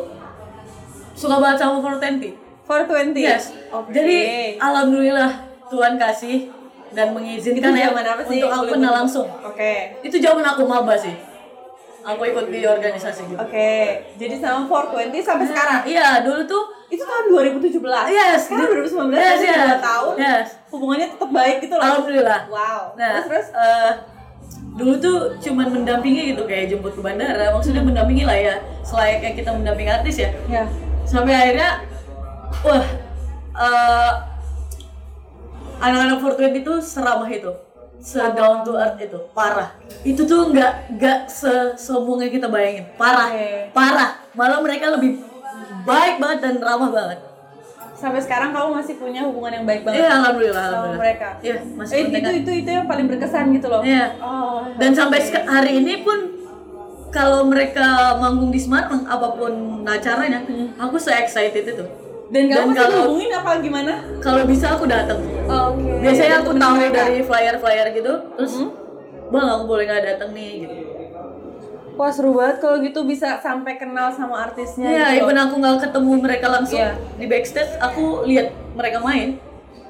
suka 1.12 1.38
banget 1.38 1.58
sama 1.60 1.78
420 1.80 2.34
420? 2.64 3.14
yes 3.20 3.44
Oke. 3.68 3.90
jadi 3.90 4.18
alhamdulillah 4.56 5.32
Tuhan 5.68 5.94
kasih 5.94 6.50
dan 6.90 7.12
mengizinkan 7.12 7.70
itu 7.70 7.78
ya 7.78 7.88
zaman 7.88 8.04
apa 8.06 8.22
sih? 8.22 8.38
untuk 8.38 8.50
aku 8.50 8.64
bentuk? 8.70 8.92
langsung 8.92 9.26
Oke. 9.40 9.72
itu 10.00 10.16
zaman 10.18 10.42
aku 10.42 10.62
maba 10.64 10.94
sih 10.94 11.14
aku 12.00 12.22
ikut 12.24 12.48
di 12.48 12.60
organisasi 12.62 13.20
gitu 13.26 13.36
Oke, 13.36 13.72
jadi 14.16 14.34
sama 14.36 14.64
420 14.64 15.20
sampai 15.20 15.44
sekarang. 15.44 15.80
iya 15.84 16.20
dulu 16.20 16.40
tuh 16.42 16.64
Itu 16.88 17.04
tahun 17.04 17.28
2017. 17.60 17.84
Yes, 18.08 18.48
Sekarang 18.48 18.72
di- 18.72 19.12
2019 19.12 19.12
yes, 19.12 19.40
yes. 19.44 19.60
dua 19.60 19.76
tahun. 19.78 20.14
Yes. 20.16 20.46
Hubungannya 20.72 21.06
tetap 21.12 21.28
baik 21.28 21.56
gitu 21.60 21.74
loh. 21.76 21.84
alhamdulillah 21.84 22.40
Wow. 22.48 22.80
nah 22.96 23.20
terus 23.20 23.28
terus 23.28 23.48
eh, 23.52 23.92
dulu 24.72 24.94
tuh 24.96 25.16
cuman 25.38 25.68
mendampingi 25.70 26.32
gitu 26.32 26.48
kayak 26.48 26.72
jemput 26.72 26.96
ke 26.96 27.02
bandara 27.02 27.52
maksudnya 27.52 27.84
mendampingi 27.84 28.24
lah 28.24 28.38
ya 28.38 28.54
selayaknya 28.80 29.36
kita 29.36 29.50
mendampingi 29.52 29.90
artis 29.92 30.16
ya 30.16 30.30
ya. 30.48 30.64
sampai 31.04 31.34
akhirnya 31.34 31.84
wah 32.62 32.84
eh, 33.52 34.12
anak-anak 35.78 36.16
420 36.18 36.60
itu 36.60 36.72
seramah 36.80 37.28
itu. 37.28 37.52
Se 37.98 38.22
down 38.32 38.62
to 38.62 38.74
earth 38.74 38.98
itu. 38.98 39.18
Parah. 39.32 39.74
Itu 40.02 40.22
tuh 40.22 40.48
nggak 40.48 40.72
nggak 40.94 41.18
se 41.26 41.50
sombong 41.76 42.22
yang 42.22 42.32
kita 42.32 42.46
bayangin. 42.46 42.86
Parah. 42.94 43.28
Parah. 43.70 44.10
Malah 44.32 44.58
mereka 44.60 44.90
lebih 44.90 45.18
baik 45.82 46.18
banget 46.18 46.38
dan 46.40 46.54
ramah 46.58 46.90
banget. 46.90 47.18
Sampai 47.92 48.22
sekarang 48.22 48.54
kamu 48.54 48.78
masih 48.78 48.94
punya 48.94 49.26
hubungan 49.26 49.50
yang 49.52 49.66
baik 49.66 49.82
banget 49.82 49.98
iya 49.98 50.10
alhamdulillah 50.14 50.54
sama 50.54 50.70
alhamdulillah. 50.70 51.02
mereka. 51.02 51.28
iya 51.42 51.56
masih 51.74 51.92
Eh, 51.92 52.02
itu 52.06 52.30
itu 52.38 52.50
itu 52.62 52.70
yang 52.70 52.86
paling 52.86 53.06
berkesan 53.10 53.50
gitu 53.50 53.66
loh. 53.66 53.82
Iya. 53.82 54.06
Oh. 54.20 54.62
dan 54.78 54.94
sampai 54.94 55.18
seka- 55.18 55.42
hari 55.42 55.82
ini 55.82 56.06
pun 56.06 56.18
kalau 57.10 57.42
mereka 57.42 58.14
manggung 58.14 58.54
di 58.54 58.60
Semarang 58.60 59.02
apa 59.02 59.34
pun 59.34 59.50
acaranya 59.82 60.46
aku 60.78 60.94
se 60.94 61.10
excited 61.10 61.66
itu 61.66 61.82
Dan 62.28 62.44
Dan 62.46 62.68
kalau- 62.70 63.08
hubungin 63.08 63.32
apa 63.32 63.56
gimana? 63.58 63.92
kalau 64.18 64.44
bisa 64.44 64.66
aku 64.70 64.84
datang 64.84 65.16
Oke. 65.42 65.80
biasanya 65.98 66.28
Jadi 66.34 66.40
aku 66.42 66.50
tahu 66.54 66.74
dari 66.90 67.18
flyer 67.20 67.56
flyer 67.56 67.86
gitu 67.90 68.12
terus 68.34 68.54
bang 69.26 69.46
aku 69.46 69.64
boleh 69.64 69.84
nggak 69.84 70.04
datang 70.06 70.30
nih 70.30 70.50
gitu 70.62 70.76
Wah 71.94 72.08
seru 72.08 72.30
banget 72.32 72.60
kalau 72.60 72.78
gitu 72.78 73.02
bisa 73.02 73.36
sampai 73.36 73.74
kenal 73.74 74.06
sama 74.08 74.44
artisnya 74.44 74.86
ya 74.86 75.06
gitu. 75.10 75.24
even 75.24 75.36
aku 75.36 75.54
nggak 75.56 75.82
ketemu 75.82 76.12
mereka 76.16 76.46
langsung 76.48 76.78
Iya. 76.78 76.94
di 77.16 77.26
backstage 77.26 77.72
aku 77.76 78.22
lihat 78.24 78.48
mereka 78.72 79.00
main 79.00 79.40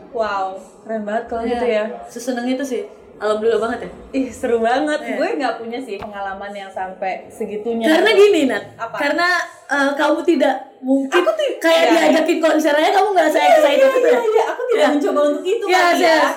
Wow, 0.09 0.57
keren 0.83 1.05
banget 1.05 1.25
kalau 1.27 1.43
gitu 1.45 1.67
ya. 1.67 1.85
seseneng 2.07 2.49
itu 2.49 2.65
sih 2.65 2.83
alhamdulillah 3.19 3.61
banget 3.61 3.79
ya 3.81 3.91
Ih 4.11 4.27
seru 4.29 4.57
banget. 4.59 4.99
Iya. 4.99 5.15
Gue 5.15 5.29
nggak 5.37 5.55
punya 5.59 5.79
sih 5.79 5.97
pengalaman 5.97 6.49
yang 6.51 6.71
sampai 6.71 7.29
segitunya. 7.29 7.85
karena 7.87 8.11
gini 8.11 8.41
Nat 8.47 8.65
Apa? 8.75 8.97
karena 8.97 9.29
eh, 9.67 9.91
kamu 9.93 10.19
tidak 10.23 10.55
mungkin 10.79 11.19
Aku 11.19 11.31
ti- 11.35 11.59
kayak 11.59 11.83
iya. 11.85 11.93
diajakin 12.09 12.39
konser 12.39 12.73
aja 12.73 12.91
kamu 12.91 13.09
nggak 13.11 13.29
se 13.29 13.37
Iya, 13.37 13.49
excited 13.53 13.77
iya, 13.77 13.89
itu 13.91 13.99
iya, 14.01 14.09
ya 14.09 14.21
iya. 14.25 14.45
Aku 14.47 14.63
tidak 14.65 14.79
Iya. 14.79 14.89
mencoba 14.91 15.21
untuk 15.29 15.45
itu 15.45 15.65
Yes, 15.67 15.83
kali 15.85 16.01
ya. 16.01 16.09
yes. 16.09 16.33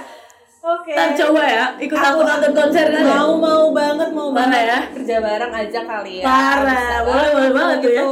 Oke. 0.61 0.93
Ntar 0.93 1.09
coba 1.15 1.41
ya 1.43 1.65
ikut 1.75 1.97
aku, 1.97 2.19
nonton 2.21 2.51
konser 2.53 2.85
kan 2.87 3.01
ya? 3.01 3.13
Mau 3.15 3.31
mau 3.35 3.63
banget 3.71 4.09
mau 4.11 4.29
Parah 4.29 4.45
banget 4.45 4.61
ya? 4.67 4.79
kerja 4.93 5.15
bareng 5.19 5.53
aja 5.55 5.79
kali 5.81 6.13
ya. 6.17 6.23
Parah, 6.23 6.93
boleh, 7.01 7.09
banget 7.09 7.31
boleh 7.31 7.51
banget 7.51 7.77
tuh 7.79 7.91
ya. 7.91 8.03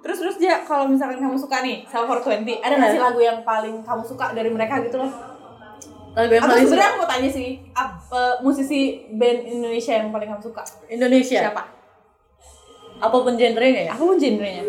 Terus 0.00 0.18
terus 0.18 0.36
ya 0.40 0.56
kalau 0.62 0.86
misalkan 0.86 1.18
kamu 1.20 1.34
suka 1.36 1.60
nih 1.60 1.82
sama 1.84 2.14
420, 2.16 2.58
ada 2.58 2.72
nggak 2.72 2.86
Iya. 2.86 2.90
sih 2.92 3.02
lagu 3.02 3.20
yang 3.20 3.38
paling 3.42 3.74
kamu 3.82 4.02
suka 4.02 4.30
dari 4.32 4.48
mereka 4.48 4.78
gitu 4.80 4.96
loh? 4.96 5.10
Lagu 6.16 6.32
yang 6.32 6.48
paling 6.48 6.64
sebenarnya 6.64 6.88
aku 6.88 6.98
mau 6.98 7.10
tanya 7.12 7.28
sih, 7.28 7.48
apa 7.70 8.22
musisi 8.40 8.80
band 9.12 9.40
Indonesia 9.44 9.92
yang 9.92 10.08
paling 10.08 10.28
kamu 10.32 10.42
suka? 10.42 10.64
Indonesia 10.88 11.40
Siapa? 11.44 11.62
apa 12.96 13.12
pun 13.20 13.36
genrenya 13.36 13.82
ya 13.86 13.90
Aku 13.92 14.08
pun 14.08 14.16
genrenya. 14.16 14.64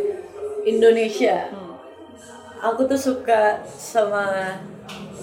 Indonesia 0.61 1.47
Hmm. 1.47 1.79
aku 2.59 2.83
tuh 2.83 2.99
suka 2.99 3.63
sama 3.63 4.59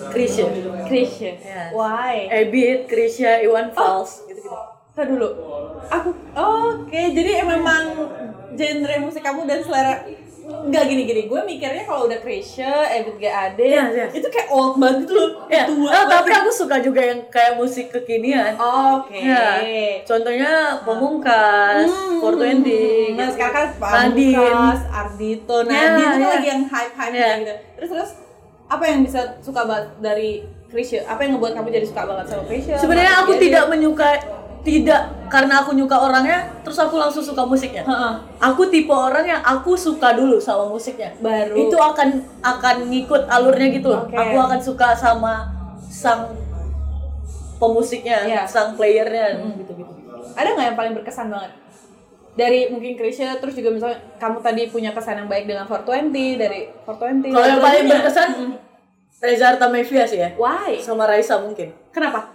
Krisya 0.09 0.49
Krisya. 0.88 1.37
Why? 1.71 2.25
Ebit, 2.33 2.88
Krisya, 2.88 3.45
Iwan 3.45 3.69
Fals 3.71 4.25
gitu-gitu 4.25 4.49
Kita 4.95 5.04
dulu. 5.04 5.28
Aku 5.90 6.14
oke, 6.33 7.00
jadi 7.12 7.43
memang 7.45 7.85
genre 8.54 8.95
musik 9.02 9.21
kamu 9.21 9.45
dan 9.45 9.61
selera 9.61 10.07
nggak 10.44 10.84
gini-gini. 10.84 11.22
Gue 11.24 11.40
mikirnya 11.42 11.82
kalau 11.82 12.04
udah 12.04 12.18
Krisya, 12.18 12.68
Ebit 12.92 13.16
GAD, 13.18 13.56
Iya, 13.56 13.84
iya. 13.90 14.06
itu 14.08 14.26
kayak 14.26 14.48
old 14.48 14.76
banget 14.76 15.02
gitu 15.02 15.12
loh. 15.14 15.30
ya 15.46 15.64
Tua 15.64 15.88
oh, 15.88 16.04
tapi 16.06 16.30
aku 16.30 16.50
suka 16.50 16.76
juga 16.78 17.00
yang 17.00 17.20
kayak 17.26 17.54
musik 17.54 17.88
kekinian 17.88 18.52
Oke. 18.54 19.18
Ya, 19.18 19.60
contohnya 20.02 20.52
Pemungkas, 20.82 21.86
Hmm. 21.86 22.20
420 22.20 23.14
Nah 23.14 23.24
gitu. 23.24 23.32
sekarang 23.32 23.54
kan 23.54 23.68
Nadine. 23.80 24.34
Pamungkas, 24.34 24.80
Ardito, 24.90 25.56
Nadine 25.62 26.12
itu 26.12 26.20
ya. 26.20 26.28
lagi 26.30 26.48
yang 26.50 26.62
hype-hype 26.64 27.14
Ya. 27.14 27.28
gitu. 27.38 27.54
Terus 27.74 27.88
terus 27.90 28.10
apa 28.66 28.84
yang 28.84 29.00
bisa 29.00 29.20
suka 29.38 29.60
banget 29.62 29.86
dari 29.98 30.30
Krisya? 30.66 31.06
Apa 31.06 31.22
yang 31.22 31.36
ngebuat 31.36 31.52
kamu 31.54 31.68
jadi 31.70 31.86
suka 31.86 32.02
banget 32.02 32.26
sama 32.26 32.42
Krisya? 32.44 32.74
sebenarnya 32.76 33.14
aku 33.18 33.32
tidak 33.38 33.64
menyukai 33.66 34.16
tidak 34.64 35.28
karena 35.28 35.61
aku 35.61 35.76
nyuka 35.76 35.92
orangnya 36.00 36.49
terus 36.64 36.80
aku 36.80 36.97
langsung 36.97 37.21
suka 37.21 37.44
musiknya. 37.44 37.85
Heeh. 37.85 38.14
aku 38.40 38.64
tipe 38.73 38.90
orang 38.90 39.28
yang 39.28 39.42
aku 39.44 39.76
suka 39.76 40.16
dulu 40.16 40.40
sama 40.40 40.66
musiknya. 40.73 41.12
Baru. 41.21 41.52
itu 41.54 41.76
akan 41.76 42.09
akan 42.40 42.76
ngikut 42.88 43.28
alurnya 43.28 43.68
gitu 43.71 43.92
loh. 43.92 44.09
Oke. 44.09 44.16
aku 44.16 44.37
akan 44.40 44.61
suka 44.61 44.97
sama 44.97 45.52
sang 45.85 46.33
pemusiknya 47.61 48.25
Iya. 48.26 48.42
sang 48.49 48.75
playernya 48.75 49.38
gitu 49.61 49.73
gitu 49.78 49.92
ada 50.35 50.49
nggak 50.56 50.66
yang 50.73 50.78
paling 50.78 50.92
berkesan 50.99 51.28
banget? 51.30 51.52
Dari 52.35 52.66
mungkin 52.66 52.99
Krisya 52.99 53.38
terus 53.38 53.54
juga 53.54 53.71
misalnya 53.71 54.02
kamu 54.18 54.42
tadi 54.42 54.66
punya 54.66 54.90
kesan 54.90 55.23
yang 55.23 55.30
baik 55.30 55.47
dengan 55.47 55.71
420 55.71 56.35
dari 56.35 56.66
420 56.83 57.30
kalau 57.30 57.47
yang 57.47 57.62
paling 57.62 57.85
berkesan 57.87 58.28
Reza 59.23 59.54
Artamevia 59.54 60.04
sih 60.04 60.18
ya. 60.18 60.35
Why? 60.35 60.83
Sama 60.83 61.06
Raisa 61.06 61.38
mungkin. 61.38 61.71
Kenapa 61.94 62.33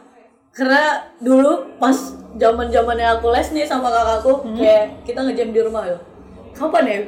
karena 0.60 0.84
dulu 1.24 1.80
pas 1.80 1.96
zaman 2.36 2.68
zamannya 2.68 3.08
aku 3.16 3.32
les 3.32 3.48
nih 3.56 3.64
sama 3.64 3.88
kakakku 3.88 4.44
Hmm. 4.44 4.56
kayak 4.60 4.86
kita 5.08 5.20
ngejam 5.24 5.50
di 5.56 5.60
rumah 5.64 5.88
loh 5.88 6.02
kapan 6.52 6.84
ya 6.84 7.00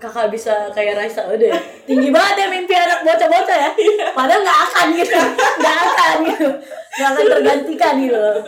kakak 0.00 0.32
bisa 0.32 0.72
kayak 0.72 0.98
Raisa 0.98 1.28
udah 1.28 1.54
tinggi 1.86 2.08
banget 2.10 2.34
ya 2.42 2.46
mimpi 2.48 2.72
anak 2.72 3.04
bocah-bocah 3.04 3.56
ya. 3.60 3.70
Iya. 3.76 4.06
padahal 4.10 4.40
nggak 4.42 4.60
akan 4.66 4.86
gitu 4.96 5.18
nggak 5.60 5.76
akan 5.86 6.14
gitu. 6.24 6.48
Nggak 6.90 7.08
akan 7.12 7.24
tergantikan 7.30 7.94
gitu 8.00 8.16
loh. 8.16 8.40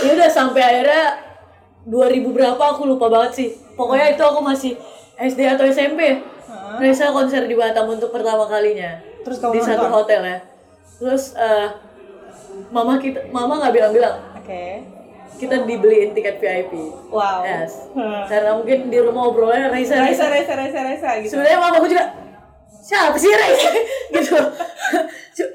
Ya 0.00 0.08
udah 0.14 0.30
sampai 0.30 0.62
akhirnya 0.62 1.04
2000 1.84 2.22
berapa 2.30 2.62
aku 2.62 2.86
lupa 2.86 3.10
banget 3.10 3.32
sih. 3.34 3.48
Pokoknya 3.74 4.14
itu 4.14 4.22
aku 4.22 4.40
masih 4.40 4.78
SD 5.18 5.42
atau 5.44 5.66
SMP 5.66 6.22
Raisa 6.78 7.10
konser 7.10 7.50
di 7.50 7.58
Batam 7.58 7.90
untuk 7.90 8.14
pertama 8.14 8.46
kalinya. 8.46 8.94
Terus 9.26 9.42
kamu 9.42 9.58
di 9.58 9.60
satu 9.60 9.90
hotel 9.90 10.22
ya. 10.22 10.38
Terus 11.02 11.34
eh, 11.34 11.66
mama 12.68 12.96
kita 12.96 13.20
mama 13.28 13.58
nggak 13.58 13.74
bilang-bilang. 13.74 14.16
Oke. 14.34 14.84
Kita 15.32 15.64
dibeliin 15.64 16.12
tiket 16.12 16.36
VIP 16.36 16.72
wow. 17.08 17.40
Yes. 17.40 17.88
Hmm. 17.90 18.28
karena 18.28 18.52
mungkin 18.52 18.86
di 18.86 18.98
rumah 18.98 19.24
obrolannya 19.26 19.68
Raisa 19.68 19.96
Raisa. 19.96 20.28
Raisa 20.28 20.52
Raisa 20.52 20.80
Raisa 20.80 21.10
gitu. 21.20 21.32
Sebenarnya 21.32 21.58
mamaku 21.58 21.86
juga 21.88 22.04
siapa 22.80 23.16
sih 23.16 23.30
Raisa? 23.30 23.70
Gitu. 24.10 24.36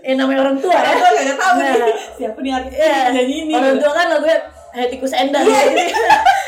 Yang 0.01 0.17
namanya 0.17 0.39
orang 0.41 0.57
tua 0.57 0.73
ya. 0.73 0.89
Aku 0.89 1.05
nggak 1.05 1.37
tahu 1.37 1.53
Nah, 1.59 1.73
nih. 1.75 1.93
Siapa 2.15 2.37
nih 2.39 2.51
artis 2.51 2.73
Iya, 2.73 2.97
nyanyi 3.11 3.35
ini 3.43 3.53
orang 3.53 3.75
gitu. 3.75 3.83
tua 3.83 3.93
kan 3.93 4.07
lagunya 4.09 4.37
Hetikus 4.73 5.13
Endang 5.13 5.43
Iya, 5.43 5.61
gitu 5.69 5.81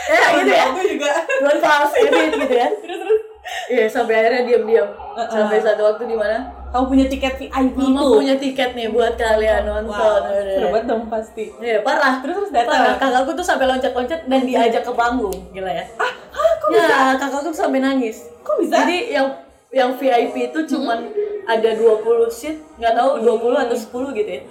ya 0.07 0.27
gitu 0.33 0.51
ya. 0.51 0.63
Aku 0.65 0.81
juga. 0.81 1.11
Tuan 1.37 1.57
Fals 1.59 1.91
Ebit 1.93 2.31
gitu 2.33 2.55
ya. 2.55 2.67
Terus 2.73 2.97
terus. 2.97 3.21
Iya 3.67 3.85
sampai 3.85 4.13
akhirnya 4.17 4.41
diam-diam. 4.43 4.87
Uh-uh. 4.87 5.27
sampai 5.29 5.57
satu 5.59 5.81
waktu 5.83 6.03
di 6.05 6.15
mana 6.15 6.37
kamu 6.67 6.83
punya 6.87 7.05
tiket 7.07 7.33
VIP 7.39 7.75
mama 7.79 7.99
itu 8.03 8.15
punya 8.19 8.35
tiket 8.35 8.69
nih 8.75 8.87
buat 8.91 9.13
kalian 9.15 9.61
nonton 9.63 9.93
wow 9.95 10.19
seru 10.27 10.67
banget 10.71 10.85
dong 10.87 11.03
pasti 11.07 11.45
Iya 11.63 11.79
parah 11.81 12.19
terus 12.19 12.51
terus 12.51 12.67
Parah, 12.67 12.95
datang 12.95 13.11
kakakku 13.11 13.31
tuh 13.39 13.45
sampai 13.45 13.65
loncat-loncat 13.67 14.19
dan 14.27 14.41
diajak 14.43 14.83
ke 14.83 14.91
panggung, 14.93 15.37
gila 15.55 15.71
ya. 15.71 15.85
Ah, 15.97 16.11
kok 16.59 16.69
ya, 16.75 17.15
kakakku 17.17 17.49
tuh 17.49 17.55
sampai 17.55 17.79
nangis. 17.79 18.27
kok 18.43 18.55
bisa 18.59 18.83
Jadi 18.83 18.97
yang 19.15 19.27
yang 19.71 19.91
VIP 19.99 20.51
itu 20.51 20.59
cuman 20.75 21.11
ada 21.47 21.69
20 21.75 22.27
seat, 22.31 22.59
nggak 22.79 22.93
tahu 22.95 23.11
20 23.23 23.63
atau 23.67 23.77
10 24.11 24.19
gitu 24.19 24.31
ya. 24.31 24.41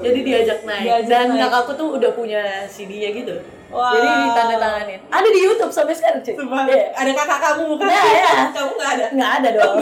Jadi 0.00 0.18
diajak 0.24 0.58
naik. 0.64 0.84
Diajak 0.84 1.08
dan 1.08 1.26
naik. 1.32 1.40
kakakku 1.48 1.72
tuh 1.76 1.88
udah 1.96 2.10
punya 2.16 2.64
CD-nya 2.68 3.10
gitu. 3.12 3.34
Wow. 3.70 3.94
Jadi 3.94 4.08
ditandatanganin. 4.24 5.00
Ada 5.06 5.28
di 5.28 5.40
YouTube 5.40 5.70
sampai 5.70 5.94
sekarang, 5.94 6.20
cuy. 6.20 6.34
Iya. 6.34 6.82
ada 6.92 7.10
kakak 7.14 7.38
kamu 7.40 7.62
bukan 7.70 7.86
Ya, 7.86 8.02
ya. 8.02 8.32
kamu 8.50 8.70
nggak 8.74 8.90
ada 8.92 9.04
Nggak 9.10 9.30
ada 9.32 9.48
dong. 9.54 9.76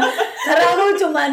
Karena 0.48 0.64
aku 0.70 0.84
cuman 0.98 1.30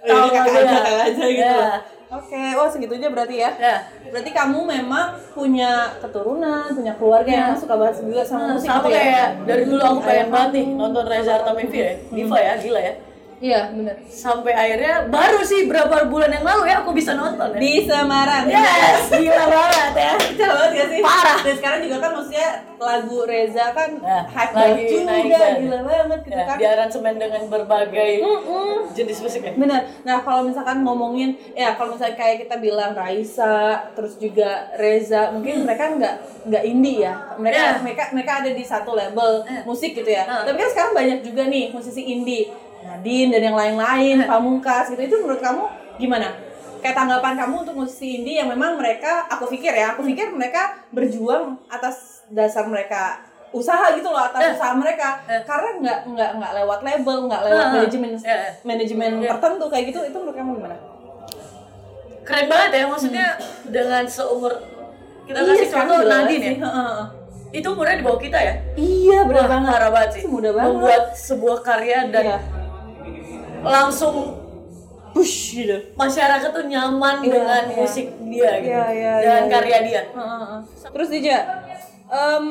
Oh, 0.00 0.06
tahu 0.06 0.28
kakak 0.30 0.44
lagunya. 0.46 0.62
aja, 0.62 0.78
kakak 0.80 1.04
aja 1.04 1.24
gitu. 1.26 1.58
Ya. 1.60 1.74
Oke, 2.10 2.42
oh 2.54 2.66
segitunya 2.66 3.08
berarti 3.08 3.36
ya. 3.36 3.50
Ya. 3.54 3.76
Berarti 4.04 4.30
kamu 4.30 4.58
memang 4.64 5.06
punya 5.30 5.70
keturunan, 5.98 6.66
punya 6.68 6.94
keluarga 6.96 7.30
yang 7.30 7.52
suka 7.52 7.74
banget 7.74 8.00
juga 8.00 8.22
sama 8.22 8.50
musik 8.50 8.66
sama 8.66 8.82
gitu 8.82 8.90
ya? 8.90 8.98
kayak 8.98 9.28
dari 9.44 9.62
dulu 9.64 9.78
aku 9.80 10.00
pengen 10.02 10.28
banget 10.28 10.50
nih 10.52 10.66
nonton 10.72 11.04
Reza 11.04 11.32
Artamevia 11.36 11.82
ya 11.84 11.94
Diva 12.10 12.38
ya 12.38 12.52
gila 12.56 12.80
ya 12.80 12.94
Iya, 13.40 13.72
bener. 13.72 13.96
sampai 14.04 14.52
akhirnya 14.52 15.08
baru 15.08 15.40
sih 15.40 15.64
berapa 15.64 16.04
bulan 16.06 16.28
yang 16.28 16.44
lalu 16.44 16.68
ya 16.68 16.84
aku 16.84 16.92
bisa 16.92 17.12
nonton 17.14 17.50
ya 17.50 17.58
Di 17.58 17.72
Semarang. 17.82 18.44
yes 18.44 19.08
gila 19.08 19.44
banget 19.46 19.92
ya 19.96 20.12
Kacau 20.20 20.50
banget 20.50 20.70
gak 20.70 20.88
sih? 20.88 21.00
Parah. 21.00 21.38
Dan 21.40 21.54
sekarang 21.56 21.80
juga 21.80 21.96
kan 21.98 22.10
maksudnya 22.12 22.48
lagu 22.76 23.18
Reza 23.24 23.66
kan 23.70 23.90
Nah, 23.96 24.22
hype 24.26 24.52
lagi 24.52 24.68
banget 24.76 24.84
juga, 24.86 25.04
naik 25.06 25.24
banget. 25.26 25.56
gila 25.58 25.78
banget 25.82 26.20
gitu 26.20 26.32
ya, 26.32 26.44
kan. 26.44 26.56
di 26.56 26.64
aransemen 26.66 27.14
dengan 27.16 27.42
berbagai 27.46 28.12
Mm-mm. 28.20 28.72
jenis 28.92 29.18
musik 29.18 29.40
ya 29.42 29.52
Bener. 29.54 29.80
Nah 30.02 30.16
kalau 30.20 30.42
misalkan 30.42 30.76
ngomongin, 30.80 31.28
ya 31.54 31.72
kalau 31.74 31.90
misalnya 31.92 32.14
kayak 32.14 32.36
kita 32.42 32.56
bilang 32.56 32.92
Raisa, 32.92 33.56
terus 33.90 34.16
juga 34.16 34.68
Reza, 34.74 35.28
mungkin 35.30 35.64
mereka 35.64 35.88
nggak 35.90 36.14
nggak 36.44 36.62
indie 36.62 37.02
ya. 37.02 37.16
Mereka 37.34 37.56
Ya. 37.56 37.72
mereka 37.78 38.02
mereka 38.10 38.32
ada 38.38 38.50
di 38.50 38.62
satu 38.62 38.92
label 38.92 39.42
Ya. 39.42 39.60
musik 39.62 39.92
gitu 39.92 40.08
ya. 40.08 40.24
Hmm. 40.24 40.44
Tapi 40.44 40.56
kan 40.58 40.68
sekarang 40.68 40.92
banyak 40.94 41.18
juga 41.22 41.42
nih 41.46 41.68
musisi 41.70 42.02
indie, 42.02 42.48
Nadine 42.80 43.28
dan 43.30 43.42
yang 43.42 43.56
lain-lain, 43.56 44.24
Pamungkas 44.24 44.88
gitu. 44.88 45.00
Itu 45.00 45.16
menurut 45.18 45.38
kamu 45.38 45.62
gimana? 45.96 46.32
Kayak 46.80 46.96
tanggapan 46.96 47.36
kamu 47.36 47.54
untuk 47.60 47.74
musisi 47.76 48.18
indie 48.18 48.36
yang 48.36 48.48
memang 48.48 48.74
mereka, 48.74 49.26
aku 49.26 49.44
pikir 49.46 49.68
ya, 49.70 49.92
aku 49.92 50.00
pikir 50.02 50.30
mereka 50.30 50.80
berjuang 50.88 51.60
atas 51.66 52.24
dasar 52.26 52.64
mereka 52.64 53.20
usaha 53.50 53.90
gitu 53.92 54.06
loh 54.06 54.22
atas 54.22 54.40
Ya. 54.40 54.50
usaha 54.54 54.72
mereka 54.72 55.18
Ya. 55.24 55.42
karena 55.42 55.70
nggak 55.76 55.98
nggak 56.08 56.30
nggak 56.38 56.52
lewat 56.54 56.80
label 56.80 57.16
nggak 57.26 57.42
lewat 57.42 57.58
Ah, 57.60 57.70
manajemen 57.74 58.10
ya, 58.16 58.30
ya. 58.38 58.50
manajemen 58.62 59.10
Ya. 59.18 59.28
tertentu 59.28 59.64
kayak 59.66 59.84
gitu 59.86 59.98
itu 60.04 60.16
menurut 60.16 60.36
kamu 60.36 60.50
gimana? 60.56 60.76
keren 62.22 62.46
banget 62.46 62.70
ya 62.72 62.84
maksudnya 62.86 63.26
dengan 63.66 64.04
seumur 64.06 64.52
kita 65.26 65.38
kasih 65.40 65.50
Hmm. 65.58 65.66
sekarang 65.66 65.88
contoh 65.90 66.06
Nadine 66.06 66.44
ya. 66.46 66.52
Heeh. 66.62 66.98
itu 67.52 67.66
umurnya 67.66 67.96
di 67.96 68.04
bawah 68.06 68.20
kita 68.20 68.38
ya 68.38 68.54
Iya 68.76 69.18
benar 69.26 69.46
banget. 69.50 69.68
parah 69.68 69.90
banget 69.90 70.10
sih 70.14 70.22
Mudah 70.24 70.52
banget. 70.54 70.70
membuat 70.70 71.04
sebuah 71.12 71.58
karya 71.60 71.98
dan 72.08 72.24
Iya. 72.24 72.38
Langsung 73.62 74.14
Push 75.10 75.58
gitu. 75.58 75.74
masyarakat 75.98 76.54
tuh 76.54 76.64
nyaman 76.64 77.18
Iya, 77.18 77.30
dengan 77.34 77.64
iya. 77.66 77.76
musik 77.76 78.06
dia 78.24 78.50
gitu 78.62 78.70
Iya, 78.70 78.84
iya, 78.94 79.12
dengan 79.18 79.42
iya, 79.42 79.50
karya 79.50 79.78
dia 79.82 80.02
Heeh, 80.06 80.38
heeh. 80.40 80.60
Terus 80.86 81.08
Dija, 81.10 81.38
em, 82.06 82.46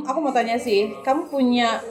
aku 0.00 0.18
mau 0.20 0.30
tanya 0.30 0.54
sih, 0.54 0.94
kamu 1.02 1.26
punya 1.26 1.82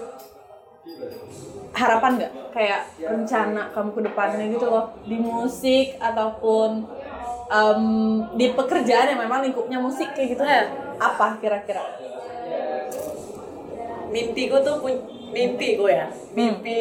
harapan 1.74 2.12
nggak 2.16 2.32
kayak 2.54 2.82
rencana 3.02 3.68
kamu 3.70 3.90
ke 3.92 4.02
depannya 4.06 4.46
gitu 4.48 4.66
loh 4.66 4.94
di 5.04 5.18
musik 5.18 5.98
ataupun 5.98 6.86
em, 7.50 7.84
di 8.32 8.48
pekerjaan 8.50 9.12
yang 9.12 9.20
memang 9.20 9.44
lingkupnya 9.44 9.76
musik 9.78 10.14
kayak 10.14 10.30
gitu 10.32 10.44
Iya. 10.44 10.72
apa 10.96 11.36
kira-kira? 11.38 11.84
mimpi 14.08 14.46
gue 14.46 14.62
tuh 14.62 14.78
pun 14.78 14.94
mimpi 15.34 15.74
gue 15.74 15.92
ya 15.92 16.06
mimpi 16.32 16.80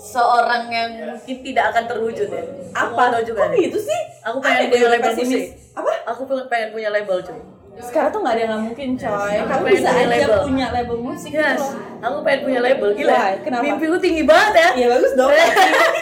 seorang 0.00 0.64
yang 0.66 0.88
mungkin 1.10 1.36
tidak 1.42 1.64
akan 1.70 1.84
terwujud 1.86 2.24
ya 2.26 2.42
nggak 2.72 3.08
tahu 3.12 3.22
juga 3.22 3.40
Kok 3.42 3.52
gitu 3.54 3.78
sih? 3.78 4.00
aku 4.22 4.36
pengen 4.38 4.68
punya 4.68 4.88
label 4.88 5.10
pesimis. 5.10 5.28
musik 5.28 5.44
Apa? 5.72 5.90
aku 6.06 6.20
pengen, 6.24 6.46
pengen 6.48 6.68
punya 6.72 6.88
label 6.90 7.18
cuy 7.20 7.40
Sekarang 7.80 8.10
tuh 8.10 8.20
nggak 8.20 8.34
ada 8.34 8.42
yang 8.42 8.50
nggak 8.50 8.64
mungkin 8.66 8.88
coy. 8.94 9.08
Aku 9.34 9.46
Kamu 9.46 9.62
pengen 9.62 9.72
bisa 9.74 9.88
punya 9.88 10.00
aja 10.02 10.10
label. 10.10 10.40
punya 10.42 10.66
label 10.70 10.96
musik 10.98 11.30
yes 11.30 11.48
gitu 11.54 11.64
aku 11.98 12.16
pengen 12.20 12.40
punya 12.42 12.60
label 12.60 12.88
gila 12.94 13.12
Why? 13.14 13.32
Kenapa? 13.40 13.62
mimpi 13.62 13.84
gue 13.86 14.00
tinggi 14.00 14.22
banget 14.22 14.52
ya 14.54 14.68
Iya 14.74 14.86
bagus 14.90 15.12
dong. 15.14 15.30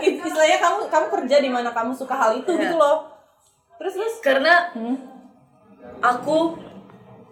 It- 0.00 0.18
Istilahnya 0.18 0.58
kamu 0.58 0.78
kamu 0.86 1.06
kerja 1.10 1.36
di 1.38 1.50
mana 1.50 1.68
kamu 1.70 1.92
suka 1.92 2.14
hal 2.14 2.30
itu 2.34 2.50
Iya. 2.50 2.60
gitu 2.62 2.74
loh. 2.74 2.96
Terus 3.76 3.92
terus. 3.94 4.14
karena 4.20 4.54
Hmm. 4.72 4.96
aku 6.00 6.56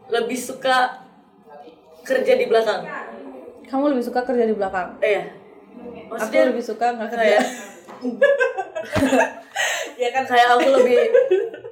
lebih 0.09 0.37
suka 0.37 1.01
kerja 2.03 2.33
di 2.35 2.45
belakang 2.45 2.83
Kamu 3.65 3.89
lebih 3.89 4.05
suka 4.05 4.21
kerja 4.23 4.45
di 4.45 4.53
belakang. 4.53 4.97
eh 4.99 5.29
ya 6.13 6.19
Aku 6.19 6.21
maksudnya 6.21 6.45
lebih 6.47 6.65
suka 6.65 6.87
nggak 6.91 7.09
kerja. 7.11 7.39
ya 9.97 10.09
kan. 10.11 10.23
kayak 10.27 10.49
aku 10.51 10.69
lebih 10.75 11.01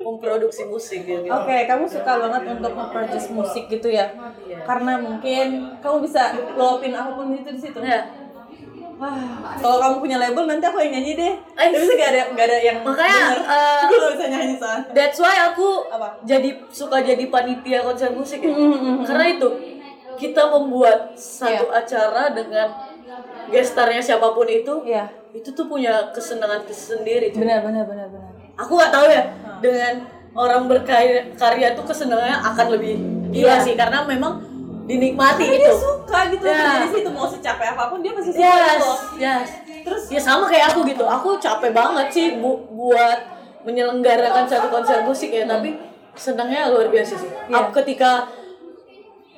memproduksi 0.00 0.62
musik 0.64 1.00
gitu 1.03 1.26
Oke, 1.26 1.57
kamu 1.66 1.85
suka 1.85 2.12
banget 2.18 2.42
untuk 2.50 2.72
memproduce 2.72 3.29
musik 3.31 3.64
gitu 3.66 3.88
ya? 3.88 4.07
Iya. 4.40 4.62
Karena 4.62 4.96
mungkin 4.96 5.46
kamu 5.79 5.96
bisa 6.00 6.22
luapin 6.55 6.92
apa 6.92 7.11
pun 7.12 7.33
itu 7.33 7.50
di 7.50 7.61
situ. 7.61 7.79
ya 7.79 8.07
Wah, 8.94 9.16
kalau 9.57 9.81
kamu 9.81 9.96
punya 9.98 10.16
label 10.18 10.44
nanti 10.44 10.61
aku 10.62 10.76
yang 10.79 10.92
nyanyi 10.92 11.16
deh. 11.16 11.33
Eh. 11.33 11.68
Tapi 11.72 11.88
sih 11.88 11.96
gak 11.96 12.11
ada 12.12 12.22
gak 12.31 12.46
ada 12.46 12.59
yang 12.61 12.79
Makanya, 12.85 13.16
denger. 13.16 13.38
eh, 13.40 13.81
aku 13.88 13.94
gak 13.96 14.12
bisa 14.12 14.26
nyanyi 14.29 14.55
soalnya. 14.55 14.85
That's 14.92 15.18
why 15.18 15.37
aku 15.42 15.68
Apa? 15.88 16.09
jadi 16.20 16.48
suka 16.68 17.00
jadi 17.00 17.24
panitia 17.26 17.81
konser 17.81 18.12
musik 18.12 18.38
ya. 18.38 18.53
Mm, 18.53 18.61
mm, 18.61 18.76
mm, 18.76 18.96
Karena 19.03 19.24
itu 19.26 19.48
kita 20.14 20.42
membuat 20.46 21.16
satu 21.16 21.64
Iya. 21.66 21.81
acara 21.81 22.24
dengan 22.31 22.68
gestarnya 23.51 24.01
siapa 24.01 24.31
pun 24.31 24.47
itu, 24.47 24.75
Iya, 24.83 25.05
itu 25.31 25.51
tuh 25.51 25.67
punya 25.67 26.11
kesenangan 26.11 26.63
tersendiri. 26.63 27.31
benar 27.33 27.61
benar 27.61 27.85
benar 27.85 28.07
benar. 28.09 28.31
Aku 28.57 28.75
nggak 28.75 28.91
tahu 28.91 29.07
ya 29.07 29.23
dengan 29.59 29.95
orang 30.33 30.65
berkarya 30.65 31.35
karya 31.35 31.75
tuh 31.75 31.83
kesenangannya 31.83 32.39
akan 32.41 32.67
lebih 32.71 32.95
gila 33.31 33.55
Iya. 33.55 33.63
sih 33.63 33.75
karena 33.75 34.03
memang 34.05 34.39
dinikmati 34.87 35.43
Karena 35.45 35.55
itu. 35.55 35.65
dia 35.65 35.75
suka 35.77 36.19
gitu 36.29 36.45
Ya. 36.45 36.83
di 36.83 36.89
situ 36.93 37.11
mau 37.11 37.23
secapek 37.25 37.69
apa 37.69 37.85
pun 37.87 37.99
dia 38.01 38.11
pasti 38.11 38.31
suka 38.31 38.43
Yes, 38.43 38.59
gitu 38.75 38.91
yes. 39.17 39.49
Terus 39.81 40.03
Ya 40.09 40.21
sama 40.21 40.45
kayak 40.45 40.71
aku 40.71 40.85
gitu. 40.85 41.03
Aku 41.03 41.29
capek 41.37 41.71
banget 41.71 42.07
sih 42.11 42.27
bu 42.37 42.59
buat 42.69 43.19
menyelenggarakan 43.63 44.45
satu 44.45 44.69
konser 44.69 45.01
musik 45.01 45.31
ya, 45.31 45.45
tapi 45.45 45.77
senangnya 46.13 46.69
luar 46.69 46.89
biasa 46.89 47.15
sih. 47.15 47.31
Aku 47.49 47.71
ketika 47.77 48.29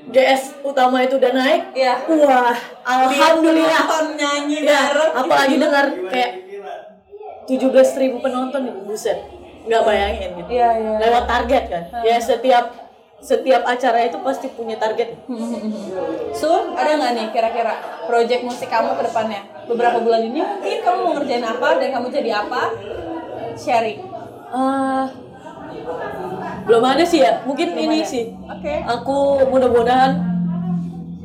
GS 0.05 0.43
utama 0.63 0.99
itu 1.01 1.15
udah 1.15 1.31
naik, 1.31 1.63
Iya. 1.73 1.95
wah, 2.03 2.57
alhamdulillah. 2.83 3.83
Nyanyi 4.13 4.59
Ya, 4.61 4.91
bareng. 4.91 5.11
apalagi 5.15 5.57
dengar 5.57 5.87
kayak 6.11 6.33
17.000 7.45 7.71
ribu 8.01 8.19
penonton 8.19 8.61
nih, 8.65 8.75
buset. 8.83 9.19
Nggak 9.63 9.83
bayangin 9.85 10.31
gitu. 10.37 10.51
Iya, 10.53 10.69
iya. 10.75 10.93
Lewat 10.99 11.25
target 11.25 11.65
kan. 11.69 11.85
Ya 12.03 12.19
setiap 12.19 12.67
setiap 13.23 13.63
acara 13.63 14.03
itu 14.03 14.19
pasti 14.19 14.51
punya 14.51 14.75
target. 14.75 15.15
So, 16.35 16.49
ada 16.75 16.99
nggak 16.99 17.13
nih 17.13 17.27
kira-kira 17.31 17.75
project 18.03 18.43
musik 18.43 18.67
kamu 18.67 18.99
ke 18.99 19.07
depannya? 19.07 19.47
Beberapa 19.63 20.01
bulan 20.01 20.25
ini 20.25 20.41
mungkin 20.41 20.81
kamu 20.81 20.99
mau 20.99 21.13
ngerjain 21.15 21.45
apa 21.45 21.69
dan 21.79 21.89
kamu 21.93 22.07
jadi 22.11 22.31
apa? 22.43 22.63
Sharing. 23.55 24.01
Eh, 24.51 25.05
belum 26.63 26.85
ada 26.85 27.05
sih 27.05 27.21
ya. 27.21 27.43
Mungkin 27.43 27.75
Belum 27.75 27.85
ini 27.91 27.99
ada. 28.01 28.09
sih. 28.09 28.25
Oke. 28.39 28.75
Aku 28.87 29.17
mudah-mudahan 29.51 30.13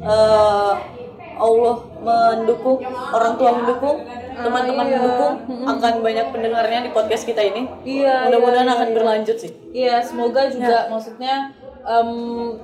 eh, 0.02 0.74
Allah 1.38 1.76
mendukung, 2.02 2.82
orang 3.14 3.34
tua 3.38 3.52
mendukung, 3.54 3.98
teman-teman 4.34 4.86
iya. 4.90 4.98
mendukung, 4.98 5.34
akan 5.70 5.94
banyak 6.02 6.26
pendengarnya 6.34 6.80
di 6.82 6.92
podcast 6.92 7.30
kita 7.30 7.42
ini. 7.46 7.70
Iya, 7.86 8.26
Mudah-mudahan 8.26 8.66
iya, 8.66 8.74
akan 8.74 8.88
iya. 8.90 8.96
berlanjut 8.98 9.38
sih. 9.38 9.52
Iya, 9.70 9.96
semoga 10.02 10.50
juga 10.50 10.90
maksudnya 10.90 11.54
em, 11.86 12.10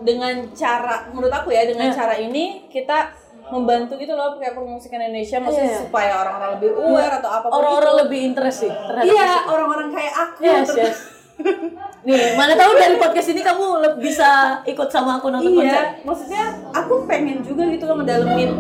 dengan 0.02 0.50
cara 0.58 1.06
menurut 1.14 1.30
aku 1.30 1.54
ya 1.54 1.70
dengan 1.70 1.94
Iya. 1.94 1.96
cara 1.96 2.16
ini 2.18 2.66
kita 2.68 3.14
membantu 3.54 4.00
gitu 4.02 4.18
loh 4.18 4.40
kayak 4.42 4.56
permusikan 4.58 4.98
Indonesia 5.04 5.38
maksudnya 5.38 5.78
Iya. 5.78 5.82
supaya 5.86 6.12
orang-orang 6.18 6.50
lebih 6.58 6.70
aware 6.74 7.14
atau 7.22 7.30
apa 7.30 7.46
Orang-orang 7.54 7.94
lebih 8.08 8.20
interest 8.34 8.58
sih 8.66 8.72
terhadap 8.74 9.06
Iya, 9.06 9.32
orang-orang 9.46 9.90
kayak 9.94 10.14
aku. 10.18 10.40
Yes, 10.42 10.70
yes. 10.74 10.98
Nih, 12.04 12.36
mana 12.36 12.52
tahu 12.54 12.76
dari 12.76 12.96
podcast 12.96 13.32
ini 13.32 13.40
kamu 13.40 13.64
bisa 13.98 14.30
ikut 14.64 14.88
sama 14.88 15.18
aku 15.18 15.32
nonton 15.32 15.56
konser. 15.56 15.72
Iya, 15.72 16.04
maksudnya 16.04 16.44
aku 16.70 17.08
pengen 17.08 17.40
juga 17.40 17.64
gitu 17.66 17.84
loh 17.84 17.96
ngedalemin 17.98 18.52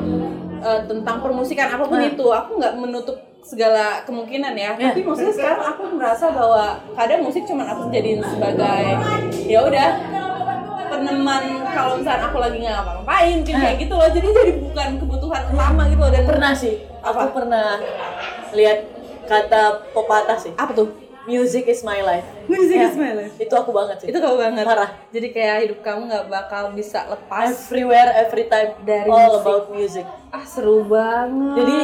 eh, 0.60 0.80
tentang 0.86 1.20
permusikan 1.20 1.68
apa 1.70 1.84
pun 1.84 2.00
Nah. 2.00 2.08
itu. 2.08 2.24
Aku 2.24 2.56
nggak 2.56 2.74
menutup 2.78 3.14
segala 3.44 4.00
kemungkinan 4.02 4.56
ya. 4.56 4.72
Iya. 4.74 4.96
Tapi 4.96 5.04
maksudnya 5.04 5.34
sekarang 5.34 5.60
aku 5.62 5.82
merasa 5.92 6.32
bahwa 6.32 6.64
kadang 6.96 7.20
musik 7.20 7.44
cuman 7.44 7.68
aku 7.68 7.92
jadiin 7.92 8.24
sebagai 8.24 8.84
ya 9.44 9.60
udah 9.62 9.90
peneman 10.86 11.44
kalau 11.68 12.00
misalnya 12.00 12.24
aku 12.24 12.38
lagi 12.40 12.58
nggak 12.60 12.76
ngapa-ngapain 12.76 13.36
mungkin 13.36 13.56
kayak 13.60 13.76
gitu 13.78 13.94
loh. 13.94 14.08
Jadi 14.08 14.28
jadi 14.30 14.52
bukan 14.58 14.90
kebutuhan 14.98 15.42
utama 15.52 15.82
gitu 15.92 16.00
loh 16.00 16.12
dan 16.12 16.24
Pernah 16.24 16.54
sih. 16.56 16.74
Aku 17.02 17.20
Apa? 17.20 17.36
pernah 17.36 17.68
lihat 18.56 18.80
kata 19.24 19.84
pepatah 19.92 20.40
sih. 20.40 20.56
apa 20.56 20.72
tuh? 20.72 20.88
Music 21.24 21.64
is 21.66 21.80
my 21.82 22.00
life. 22.00 22.28
Music 22.46 22.76
Ya, 22.76 22.86
is 22.86 22.96
my 22.96 23.14
life. 23.14 23.32
Itu 23.38 23.54
aku 23.54 23.72
banget 23.72 23.96
sih. 23.98 24.08
Itu 24.12 24.20
kamu 24.20 24.36
banget. 24.36 24.64
Parah. 24.64 24.92
Jadi 25.08 25.28
kayak 25.30 25.58
hidup 25.64 25.80
kamu 25.82 26.02
nggak 26.06 26.26
bakal 26.28 26.64
bisa 26.72 27.08
lepas. 27.08 27.48
everywhere 27.50 28.12
every 28.18 28.46
time 28.46 28.76
Dari 28.84 29.08
all 29.08 29.32
musik. 29.32 29.42
about 29.42 29.66
music. 29.72 30.06
Ah 30.30 30.44
seru 30.44 30.84
banget. 30.84 31.56
Jadi 31.58 31.78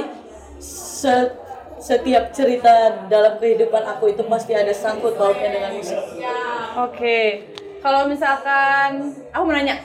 se- 0.60 1.32
setiap 1.80 2.30
cerita 2.30 2.71
dalam 3.08 3.39
kehidupan 3.39 3.80
aku 3.88 4.12
itu 4.12 4.28
pasti 4.28 4.52
ada 4.52 4.69
sangkut 4.69 5.15
pautnya 5.15 5.47
dengan 5.49 5.71
musik. 5.71 5.95
Oke, 6.78 7.47
kalau 7.80 8.04
misalkan 8.06 8.99
aku 9.32 9.43
mau 9.45 9.56
nanya, 9.56 9.80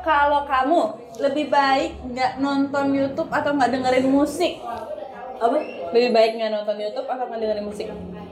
kalau 0.00 0.44
kamu 0.44 0.80
lebih 1.18 1.48
baik 1.48 1.96
nggak 2.04 2.36
nonton 2.36 2.92
YouTube 2.92 3.32
atau 3.32 3.56
nggak 3.56 3.72
dengerin 3.72 4.06
musik? 4.06 4.60
Apa? 5.40 5.56
Lebih 5.88 6.10
baik 6.12 6.30
nggak 6.36 6.52
nonton 6.52 6.76
YouTube 6.76 7.08
atau 7.08 7.24
nggak 7.24 7.40
dengerin 7.40 7.64
musik? 7.64 7.88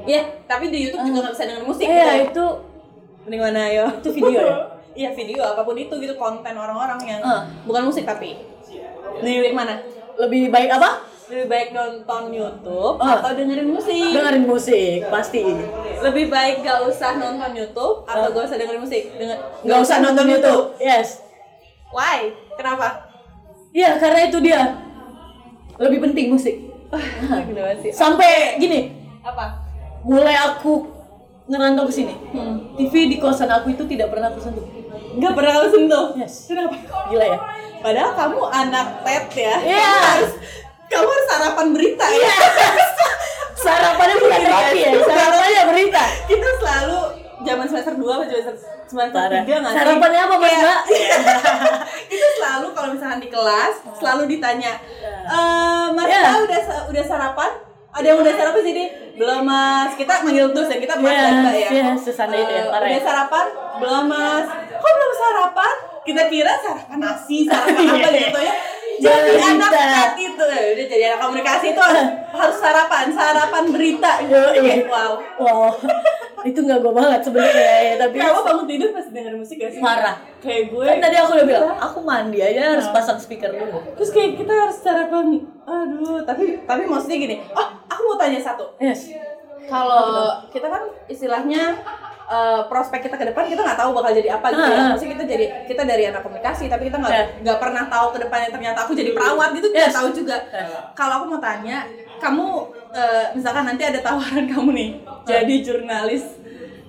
Iya, 0.07 0.23
tapi 0.47 0.71
di 0.71 0.79
YouTube 0.87 1.03
juga 1.05 1.19
nggak 1.21 1.35
bisa 1.35 1.45
denger 1.45 1.65
musik. 1.65 1.85
Iya 1.85 2.07
gitu. 2.23 2.31
itu 2.31 2.47
Mending 3.27 3.43
mana 3.43 3.61
ayo? 3.67 3.85
itu 3.99 4.09
video 4.13 4.39
ya. 4.41 4.55
Iya 4.95 5.09
video 5.13 5.43
apa 5.45 5.61
pun 5.61 5.75
itu 5.75 5.93
gitu 5.93 6.15
konten 6.15 6.55
orang-orang 6.55 6.97
yang 7.03 7.21
Eh. 7.21 7.43
bukan 7.67 7.85
musik 7.85 8.07
tapi 8.07 8.39
lebih 9.19 9.41
baik 9.43 9.55
mana? 9.55 9.75
lebih 10.17 10.49
baik 10.49 10.71
apa? 10.73 11.05
Lebih 11.27 11.47
baik 11.47 11.69
nonton 11.75 12.23
YouTube 12.31 12.97
Eh. 12.97 13.11
atau 13.11 13.31
dengerin 13.35 13.69
musik. 13.69 14.15
Dengerin 14.15 14.47
musik 14.47 14.99
pasti. 15.07 15.43
Lebih 15.99 16.31
baik 16.31 16.63
gak 16.63 16.87
usah 16.87 17.19
nonton 17.19 17.51
YouTube 17.53 18.07
atau 18.07 18.31
gak 18.31 18.47
usah 18.47 18.57
dengerin 18.57 18.81
musik. 18.81 19.03
Denger, 19.13 19.37
Nggak 19.61 19.79
usah 19.83 19.97
nonton 20.01 20.27
YouTube. 20.31 20.65
Yes. 20.79 21.21
Why? 21.91 22.31
Kenapa? 22.55 23.11
Iya 23.69 23.99
karena 23.99 24.21
itu 24.25 24.39
dia 24.39 24.61
lebih 25.77 25.99
penting 26.01 26.33
musik. 26.33 26.57
Gila 27.51 27.61
banget 27.61 27.79
sih. 27.83 27.91
Sampai 27.93 28.57
gini, 28.57 28.95
Apa? 29.21 29.66
Mulai 30.07 30.39
aku 30.39 30.87
ngerantau 31.51 31.85
ke 31.91 31.95
sini. 31.95 32.15
Hmm. 32.31 32.75
TV 32.79 33.11
di 33.11 33.17
kosan 33.19 33.51
aku 33.51 33.75
itu 33.75 33.83
tidak 33.91 34.15
pernah 34.15 34.31
aku 34.31 34.39
sentuh. 34.39 34.63
Gak 35.19 35.33
pernah 35.35 35.51
kamu 35.59 35.69
sentuh. 35.75 36.05
Yes. 36.15 36.35
Kenapa? 36.47 36.77
Gila 37.11 37.27
ya? 37.27 37.39
Padahal 37.83 38.11
kamu 38.15 38.41
anak 38.47 38.87
pet 39.03 39.27
ya. 39.35 39.55
Iya. 39.63 39.83
Kamu 39.83 40.07
harus 40.15 40.33
kamu 40.87 41.09
harus 41.11 41.27
sarapan 41.27 41.67
berita 41.75 42.07
ya. 42.07 42.35
Sarapannya 43.57 44.15
bukan 44.23 44.43
roti 44.47 44.79
ya, 44.79 44.91
sarapannya 45.03 45.63
berita. 45.75 46.03
Kita 46.31 46.49
selalu 46.63 46.99
zaman 47.43 47.67
semester 47.67 47.95
2 47.99 48.05
atau 48.05 48.23
semester 48.23 48.55
semester. 48.87 49.27
3 49.27 49.43
nggak 49.43 49.73
sih? 49.75 49.79
Sarapannya 49.83 50.21
apa, 50.23 50.35
Mas, 50.39 50.45
Kayak- 50.47 50.63
Mbak? 50.63 50.81
itu 52.15 52.27
selalu 52.39 52.67
kalau 52.71 52.89
misalkan 52.95 53.19
di 53.19 53.29
kelas 53.33 53.75
selalu 53.99 54.23
ditanya 54.31 54.73
eh 55.27 55.87
mas 55.91 56.07
Ya. 56.07 56.39
Udah 56.39 56.61
udah 56.95 57.05
sarapan 57.05 57.51
ada 57.97 58.07
yang 58.07 58.19
udah 58.19 58.35
sarapan 58.35 58.63
jadi 58.63 58.85
belum 59.15 59.41
mas. 59.43 59.91
Kita 59.95 60.21
manggil 60.21 60.53
terus 60.53 60.69
ya. 60.69 60.79
Kita 60.79 60.95
mas 60.97 61.09
Yes, 61.09 61.23
dan 61.23 61.35
mbak 61.39 61.55
ya. 61.57 61.83
sesanda 61.97 62.37
itu 62.37 62.51
ya, 62.51 62.59
Eh, 62.59 62.69
parah 62.69 62.85
udah 62.85 62.93
ya. 62.93 63.01
sarapan? 63.03 63.47
Belum 63.77 64.05
mas. 64.07 64.47
Kok 64.71 64.91
belum 64.93 65.13
sarapan? 65.15 65.75
Kita 66.03 66.23
kira 66.29 66.53
sarapan 66.57 66.99
nasi 66.99 67.37
sarapan 67.43 67.83
apa 67.93 68.09
gitu 68.13 68.41
ya. 68.41 68.55
Jadi 68.97 69.29
Berita. 69.29 69.49
anak 69.51 69.71
pet 69.71 70.13
itu 70.19 70.45
ya 70.47 70.61
udah 70.71 70.87
jadi 70.87 71.05
anak 71.07 71.21
komunikasi 71.21 71.67
itu 71.71 71.81
harus, 71.81 72.07
harus 72.31 72.57
sarapan. 72.57 73.05
Sarapan 73.11 73.65
berita. 73.69 74.13
Iya. 74.23 74.85
wow. 74.87 75.13
Wow, 75.37 75.69
itu 76.47 76.59
nggak 76.59 76.79
gue 76.79 76.93
banget 76.93 77.21
sebenarnya 77.21 77.67
ya, 77.83 77.95
tapi 78.03 78.17
kamu 78.17 78.41
bangun 78.41 78.67
tidur 78.67 78.91
pas 78.91 79.07
denger 79.07 79.35
musik 79.35 79.57
gak 79.57 79.71
sih 79.71 79.81
Parah. 79.81 80.17
kayak 80.39 80.63
gue 80.71 80.85
kan 80.87 80.99
tadi 81.01 81.17
aku 81.17 81.31
udah 81.35 81.45
bilang, 81.45 81.75
aku 81.77 81.99
mandi 82.01 82.39
aja 82.39 82.63
harus 82.73 82.87
pasang 82.89 83.19
speaker 83.19 83.51
dulu. 83.51 83.83
Terus 83.95 84.11
kayak 84.11 84.31
kita 84.37 84.53
harus 84.53 84.77
sarapan. 84.77 85.27
Aduh, 85.63 86.23
tapi 86.23 86.63
tapi 86.63 86.83
maksudnya 86.85 87.19
gini. 87.19 87.37
Oh, 87.51 87.69
aku 87.85 88.01
mau 88.05 88.17
tanya 88.17 88.39
satu. 88.39 88.71
Yes. 88.79 89.11
Kalau 89.67 90.15
kita 90.47 90.67
kan 90.67 90.79
istilahnya 91.07 91.75
eh, 92.27 92.61
prospek 92.65 93.03
kita 93.03 93.17
ke 93.17 93.27
depan 93.27 93.47
kita 93.47 93.63
nggak 93.63 93.75
tahu 93.77 93.91
bakal 93.93 94.11
jadi 94.13 94.29
apa 94.33 94.47
gitu 94.49 94.63
ya. 94.65 94.77
Ah. 94.77 94.87
Maksudnya 94.91 95.13
kita 95.15 95.25
jadi 95.27 95.47
kita 95.67 95.83
dari 95.83 96.05
anak 96.05 96.23
komunikasi 96.23 96.67
tapi 96.67 96.87
kita 96.87 96.97
nggak 96.97 97.11
Yeah. 97.13 97.27
nggak 97.41 97.59
pernah 97.59 97.85
tahu 97.87 98.07
ke 98.13 98.19
depannya 98.21 98.51
ternyata 98.51 98.79
aku 98.83 98.93
jadi 98.95 99.11
perawat 99.11 99.51
gitu 99.53 99.67
nggak 99.69 99.91
Yes. 99.91 99.95
tahu 99.95 100.09
juga. 100.13 100.37
Yes. 100.47 100.71
Kalau 100.93 101.15
aku 101.17 101.27
mau 101.29 101.41
tanya, 101.41 101.83
kamu 102.19 102.47
eh, 102.91 103.27
misalkan 103.33 103.65
nanti 103.65 103.83
ada 103.83 104.01
tawaran 104.01 104.47
kamu 104.53 104.69
nih 104.73 104.91
jadi 105.23 105.55
jurnalis 105.61 106.25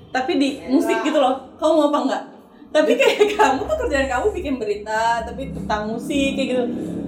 tapi 0.07 0.35
di 0.35 0.49
musik 0.65 1.03
gitu 1.03 1.17
loh. 1.17 1.35
Kamu 1.55 1.71
mau 1.73 1.87
apa 1.87 1.99
enggak? 2.01 2.23
Tapi 2.69 2.91
kayak 2.93 3.27
kamu 3.37 3.59
tuh 3.63 3.77
kerjaan 3.77 4.07
kamu 4.07 4.25
bikin 4.31 4.55
berita 4.55 5.21
tapi 5.21 5.51
tentang 5.51 5.87
musik 5.87 6.31
kayak 6.33 6.47
gitu. 6.49 6.63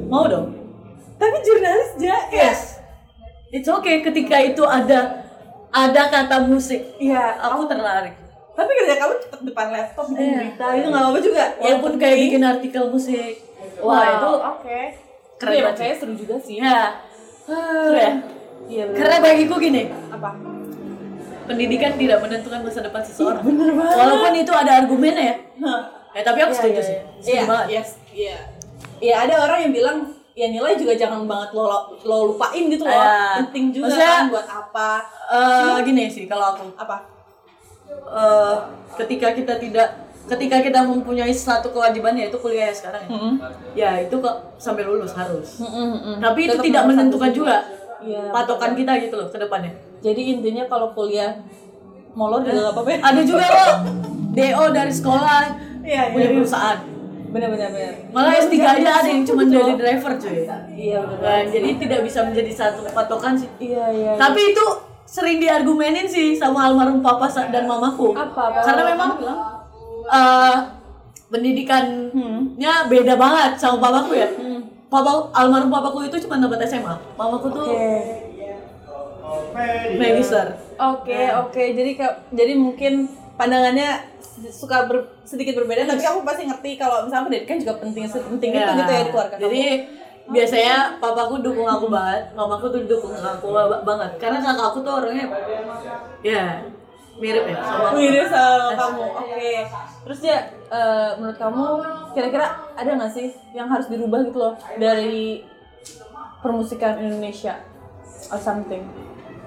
Mau 0.05 0.25
dong? 0.25 0.51
Tapi 1.15 1.35
jurnalis 1.39 1.89
ya 1.97 2.17
Yes. 2.29 2.79
It's 3.49 3.65
okay 3.67 3.99
ketika 3.99 4.37
itu 4.37 4.61
ada 4.61 5.25
ada 5.69 6.01
kata 6.07 6.45
musik. 6.45 6.81
Iya, 6.97 7.33
Aku 7.39 7.65
tertarik. 7.65 8.13
Tapi 8.51 8.71
kerja 8.75 8.95
kamu 8.97 9.13
cepet 9.19 9.39
depan 9.47 9.67
laptop 9.69 10.05
bikin 10.09 10.21
Iya. 10.21 10.37
berita 10.37 10.65
itu 10.75 10.87
nggak 10.87 11.01
apa-apa 11.01 11.19
juga. 11.19 11.43
Walaupun 11.57 11.91
kayak 11.95 12.17
bikin 12.19 12.41
artikel 12.43 12.83
musik. 12.89 13.33
Wah, 13.79 14.05
itu 14.13 14.29
oke. 14.29 14.79
keren 15.39 15.53
Iya, 15.55 15.63
banget 15.65 15.77
saya 15.77 15.93
seru 15.95 16.13
juga 16.13 16.35
sih. 16.37 16.59
ya. 16.59 16.99
Seru 17.49 17.97
ya? 17.97 18.11
Iya. 18.69 18.83
Karena 18.93 19.17
bagiku 19.19 19.55
gini, 19.57 19.89
apa? 20.07 20.29
pendidikan 21.43 21.97
tidak 21.97 22.21
menentukan 22.21 22.61
masa 22.61 22.85
depan 22.85 23.01
seseorang. 23.01 23.41
bener 23.41 23.73
banget. 23.73 23.95
Walaupun 23.97 24.33
itu 24.37 24.53
ada 24.53 24.71
argumennya 24.77 25.23
ya. 25.25 25.35
Eh 26.13 26.21
tapi 26.21 26.45
aku 26.45 26.53
Iya, 26.53 26.59
setuju 26.61 26.77
iya, 26.77 26.85
sih. 26.85 26.93
iya. 26.93 27.03
Setuju 27.17 27.33
Iya, 27.33 27.43
banget. 27.49 27.65
yes, 27.73 27.89
iya. 28.13 28.37
Iya 28.99 29.15
ada 29.25 29.33
orang 29.41 29.59
yang 29.65 29.73
bilang 29.73 29.97
ya 30.37 30.47
nilai 30.47 30.77
juga 30.77 30.93
jangan 30.93 31.25
banget 31.25 31.49
lo 31.51 31.65
lo 31.99 32.17
lupain 32.29 32.63
gitu 32.69 32.85
loh. 32.85 32.93
Iya. 32.93 33.41
Penting 33.41 33.65
juga 33.73 33.97
kan 33.97 34.29
buat 34.29 34.45
apa? 34.47 34.89
Eh, 35.33 35.75
gini 35.83 36.05
sih 36.05 36.29
kalau 36.29 36.53
aku 36.53 36.69
Apa? 36.77 36.97
eh, 37.89 38.55
ketika 38.95 39.33
kita 39.33 39.57
tidak 39.57 39.89
ketika 40.27 40.57
kita 40.59 40.79
mempunyai 40.83 41.31
satu 41.31 41.71
kewajiban 41.71 42.17
yaitu 42.17 42.37
kuliah 42.37 42.69
ya 42.69 42.75
sekarang 42.75 43.01
ya. 43.07 43.19
Ya 43.73 43.91
itu 44.03 44.15
kok 44.19 44.59
sampai 44.59 44.83
lulus 44.83 45.15
harus. 45.15 45.63
Tapi 46.19 46.39
itu 46.45 46.57
Tetap 46.57 46.65
tidak 46.65 46.83
menentukan 46.89 47.31
juga 47.31 47.57
Iya, 47.99 48.31
patokan 48.31 48.79
kita 48.79 48.95
gitu 49.03 49.19
loh 49.19 49.27
ke 49.27 49.35
depannya. 49.35 49.75
Jadi 49.99 50.31
intinya 50.31 50.63
kalau 50.71 50.95
kuliah 50.95 51.35
molor 52.15 52.39
juga 52.47 52.71
gak 52.71 52.75
apa-apa 52.79 52.89
ya? 52.95 52.99
Ada 53.03 53.21
juga 53.27 53.45
loh 53.51 53.73
DO 54.31 54.63
dari 54.71 54.93
sekolah 54.95 55.41
Iya, 55.83 56.01
iya, 56.07 56.13
punya 56.15 56.27
iya. 56.31 56.35
perusahaan. 56.39 56.79
Bener-bener. 57.29 57.69
bener. 57.69 57.93
Malah 58.09 58.33
S3 58.41 58.55
aja 58.57 58.89
ada 59.03 59.09
yang 59.09 59.21
cuma 59.21 59.45
Betul. 59.45 59.53
jadi 59.61 59.73
driver 59.77 60.13
cuy. 60.17 60.37
Iya 60.73 60.99
bener. 61.05 61.21
Nah, 61.21 61.41
jadi 61.45 61.69
tidak 61.77 61.99
bisa 62.07 62.19
menjadi 62.25 62.51
satu 62.55 62.79
patokan 62.89 63.33
sih. 63.37 63.49
Iya 63.61 63.85
iya. 63.93 64.11
Tapi 64.17 64.41
itu 64.55 64.65
sering 65.09 65.37
diargumenin 65.41 66.05
sih 66.05 66.37
sama 66.37 66.69
almarhum 66.69 67.01
papa 67.01 67.29
dan 67.49 67.65
mamaku. 67.65 68.13
Apa? 68.13 68.41
Apa? 68.53 68.59
Karena 68.65 68.83
memang 68.95 69.11
Kamu 70.09 70.17
eh 70.17 70.55
pendidikannya 71.29 72.73
beda 72.89 73.13
banget 73.15 73.51
sama 73.55 73.77
papaku 73.79 74.13
ya. 74.15 74.29
Papa 74.89 75.29
almarhum 75.31 75.69
papaku 75.69 76.03
itu 76.03 76.17
cuma 76.19 76.37
dapat 76.37 76.65
SMA. 76.65 76.97
Mamaku 77.13 77.47
tuh 77.47 77.65
magister. 79.95 80.47
Oke 80.75 81.21
oke 81.29 81.63
jadi 81.75 81.91
ka- 81.93 82.17
jadi 82.31 82.53
mungkin 82.55 83.05
pandangannya 83.35 84.01
suka 84.49 84.83
ber- 84.83 85.21
sedikit 85.21 85.55
berbeda 85.55 85.85
tapi 85.85 86.01
aku 86.01 86.23
pasti 86.23 86.43
ngerti 86.43 86.75
kalau 86.75 87.05
misalnya 87.05 87.27
pendidikan 87.27 87.57
juga 87.59 87.73
penting 87.77 88.03
sepenting 88.07 88.51
itu 88.51 88.71
gitu 88.73 88.89
ya 88.89 89.01
di 89.03 89.11
keluarga 89.11 89.35
kamu. 89.35 89.43
Jadi 89.45 89.61
biasanya 90.29 90.75
papaku 90.97 91.35
dukung 91.39 91.65
aku 91.65 91.85
banget, 91.87 92.33
mamaku 92.33 92.65
tuh 92.69 92.81
dukung 92.85 93.13
aku 93.13 93.47
ba- 93.49 93.83
banget. 93.83 94.11
Karena 94.17 94.39
kakak 94.39 94.65
aku 94.65 94.79
tuh 94.81 94.93
orangnya 94.95 95.25
ya 96.21 96.43
mirip 97.19 97.43
ya? 97.45 97.57
Sama 97.61 97.87
mirip 97.93 98.25
sama 98.31 98.71
kamu. 98.73 99.01
oke. 99.03 99.51
Terus 100.07 100.19
ya 100.23 100.39
eh, 100.71 101.09
menurut 101.19 101.37
kamu 101.37 101.63
kira-kira 102.15 102.47
ada 102.73 102.89
nggak 102.95 103.11
sih 103.11 103.27
yang 103.53 103.67
harus 103.67 103.91
dirubah 103.91 104.19
gitu 104.25 104.39
loh 104.39 104.53
dari 104.79 105.43
permusikan 106.39 106.97
Indonesia 106.97 107.59
or 108.31 108.39
something? 108.39 108.87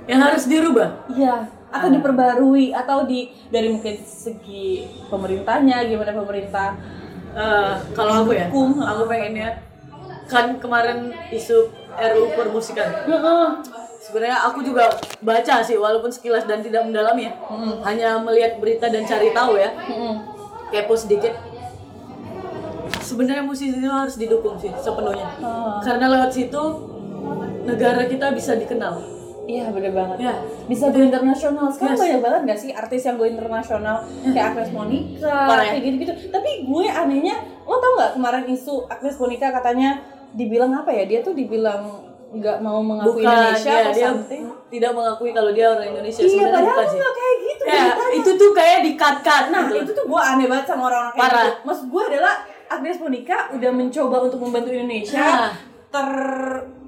Yang 0.04 0.20
harus 0.20 0.44
dirubah. 0.46 0.88
Iya, 1.10 1.46
atau 1.72 1.88
diperbarui 1.88 2.76
atau 2.76 3.08
di 3.08 3.32
dari 3.48 3.72
mungkin 3.72 3.96
segi 4.04 4.84
pemerintahnya 5.08 5.88
gimana 5.88 6.12
pemerintah 6.12 6.76
Eh, 7.32 7.74
kalau 7.96 8.12
aku 8.24 8.36
ya, 8.36 8.44
Hukum. 8.52 8.76
aku 8.84 9.08
pengennya 9.08 9.56
kan 10.28 10.52
kemarin 10.60 11.16
isu 11.32 11.72
RU 11.96 12.24
permusikan. 12.36 12.92
Sebenarnya 14.02 14.38
aku 14.50 14.66
juga 14.66 14.90
baca 15.22 15.62
sih 15.62 15.78
walaupun 15.78 16.10
sekilas 16.10 16.42
dan 16.50 16.58
tidak 16.58 16.82
mendalam 16.82 17.14
ya. 17.14 17.30
Hanya 17.86 18.18
melihat 18.18 18.58
berita 18.58 18.90
dan 18.90 19.06
cari 19.06 19.30
tahu 19.30 19.54
ya. 19.54 19.70
Kepo 20.74 20.98
sedikit. 20.98 21.30
Sebenarnya 22.98 23.46
musisi 23.46 23.78
itu 23.78 23.86
harus 23.86 24.18
didukung 24.18 24.58
sih 24.58 24.74
sepenuhnya. 24.74 25.38
Karena 25.86 26.10
lewat 26.10 26.34
situ 26.34 26.62
negara 27.62 28.02
kita 28.10 28.34
bisa 28.34 28.58
dikenal. 28.58 28.98
Iya 29.42 29.74
bener 29.74 29.90
banget. 29.90 30.16
Ya. 30.22 30.34
Bisa 30.70 30.90
go 30.90 30.98
internasional. 31.02 31.66
Sekarang 31.70 31.98
Yes. 31.98 32.02
banyak 32.02 32.20
banget 32.22 32.40
gak 32.46 32.60
sih 32.62 32.70
artis 32.70 33.02
yang 33.02 33.18
go 33.18 33.26
internasional 33.26 34.06
kayak 34.22 34.54
Agnes 34.54 34.70
Monica 34.70 35.30
Parah 35.50 35.66
ya? 35.66 35.70
kayak 35.74 35.82
gitu-gitu. 35.82 36.12
Tapi 36.30 36.50
gue 36.62 36.86
anehnya, 36.86 37.34
lo 37.66 37.78
tau 37.82 37.92
nggak 37.98 38.10
kemarin 38.18 38.44
isu 38.50 38.86
Agnes 38.86 39.18
Monica 39.18 39.50
katanya 39.50 39.98
dibilang 40.30 40.70
apa 40.74 40.94
ya? 40.94 41.04
Dia 41.10 41.20
tuh 41.26 41.34
dibilang 41.34 42.11
nggak 42.32 42.58
mau 42.58 42.80
mengakui 42.80 43.20
Indonesia 43.20 43.68
ya, 43.68 43.80
atau 43.82 43.92
dia 43.92 44.08
something. 44.08 44.42
tidak 44.68 44.90
mengakui 44.90 45.30
kalau 45.30 45.50
dia 45.50 45.66
orang 45.68 45.86
Indonesia. 45.86 46.20
Iya, 46.20 46.30
Sebenarnya 46.30 46.52
padahal 46.54 46.76
bukan 46.80 46.96
nggak 46.96 47.14
kayak 47.14 47.36
gitu 47.38 47.62
Ya, 47.62 47.84
itu 48.10 48.30
tuh 48.34 48.50
kayak 48.52 48.78
di-cut-cut 48.82 49.44
Nah, 49.48 49.62
gitu. 49.62 49.76
itu 49.78 49.90
tuh 49.92 50.04
gue 50.06 50.20
aneh 50.24 50.46
banget 50.46 50.66
sama 50.66 50.82
orang-orang 50.84 51.12
kayak 51.12 51.22
Parah. 51.22 51.44
gitu. 51.44 51.58
Maksud 51.62 51.86
gue 51.86 52.02
adalah 52.08 52.34
Agnes 52.66 52.96
Monica 52.98 53.36
udah 53.52 53.70
mencoba 53.70 54.16
untuk 54.22 54.40
membantu 54.40 54.68
Indonesia 54.70 55.20
Nah. 55.20 55.52
ter 55.88 56.08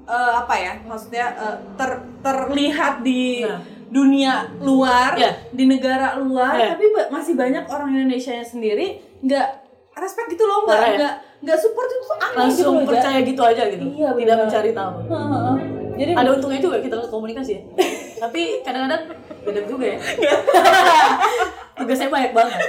eh, 0.05 0.33
apa 0.35 0.55
ya? 0.55 0.73
Maksudnya 0.81 1.25
eh, 1.31 1.55
ter 1.75 1.91
terlihat 2.21 2.93
di 3.01 3.41
Nah. 3.41 3.61
dunia 3.87 4.33
luar, 4.59 5.13
Ya. 5.13 5.31
di 5.47 5.65
negara 5.65 6.13
luar, 6.15 6.53
Ya. 6.53 6.73
tapi 6.73 6.83
masih 7.07 7.33
banyak 7.33 7.63
orang 7.65 7.89
Indonesia 7.91 8.33
sendiri 8.41 8.97
nggak 9.21 9.64
respect 9.97 10.27
gitu 10.27 10.43
loh, 10.43 10.63
nggak 10.63 10.75
Parah 10.75 10.87
ya? 10.87 10.97
nggak 10.97 11.13
nggak 11.41 11.57
support 11.57 11.87
itu 11.87 11.97
tuh 12.01 12.15
aneh 12.15 12.27
gitu 12.27 12.39
langsung 12.41 12.65
loh, 12.69 12.81
Ja. 12.81 12.87
percaya 12.89 13.19
gitu 13.21 13.41
aja 13.41 13.63
gitu 13.65 13.83
Iya, 13.87 14.09
tidak 14.09 14.17
benar. 14.17 14.37
mencari 14.43 14.71
tahu 14.71 14.91
Heeh. 15.05 15.55
Jadi 15.95 16.11
ada 16.13 16.29
untungnya 16.29 16.59
juga 16.59 16.77
kita 16.77 16.95
komunikasi 17.05 17.51
ya 17.51 17.61
tapi 18.21 18.41
kadang-kadang 18.61 19.01
beda 19.41 19.61
juga 19.63 19.85
ya 19.87 19.99
tugasnya 21.77 22.07
banyak 22.07 22.31
banget 22.31 22.59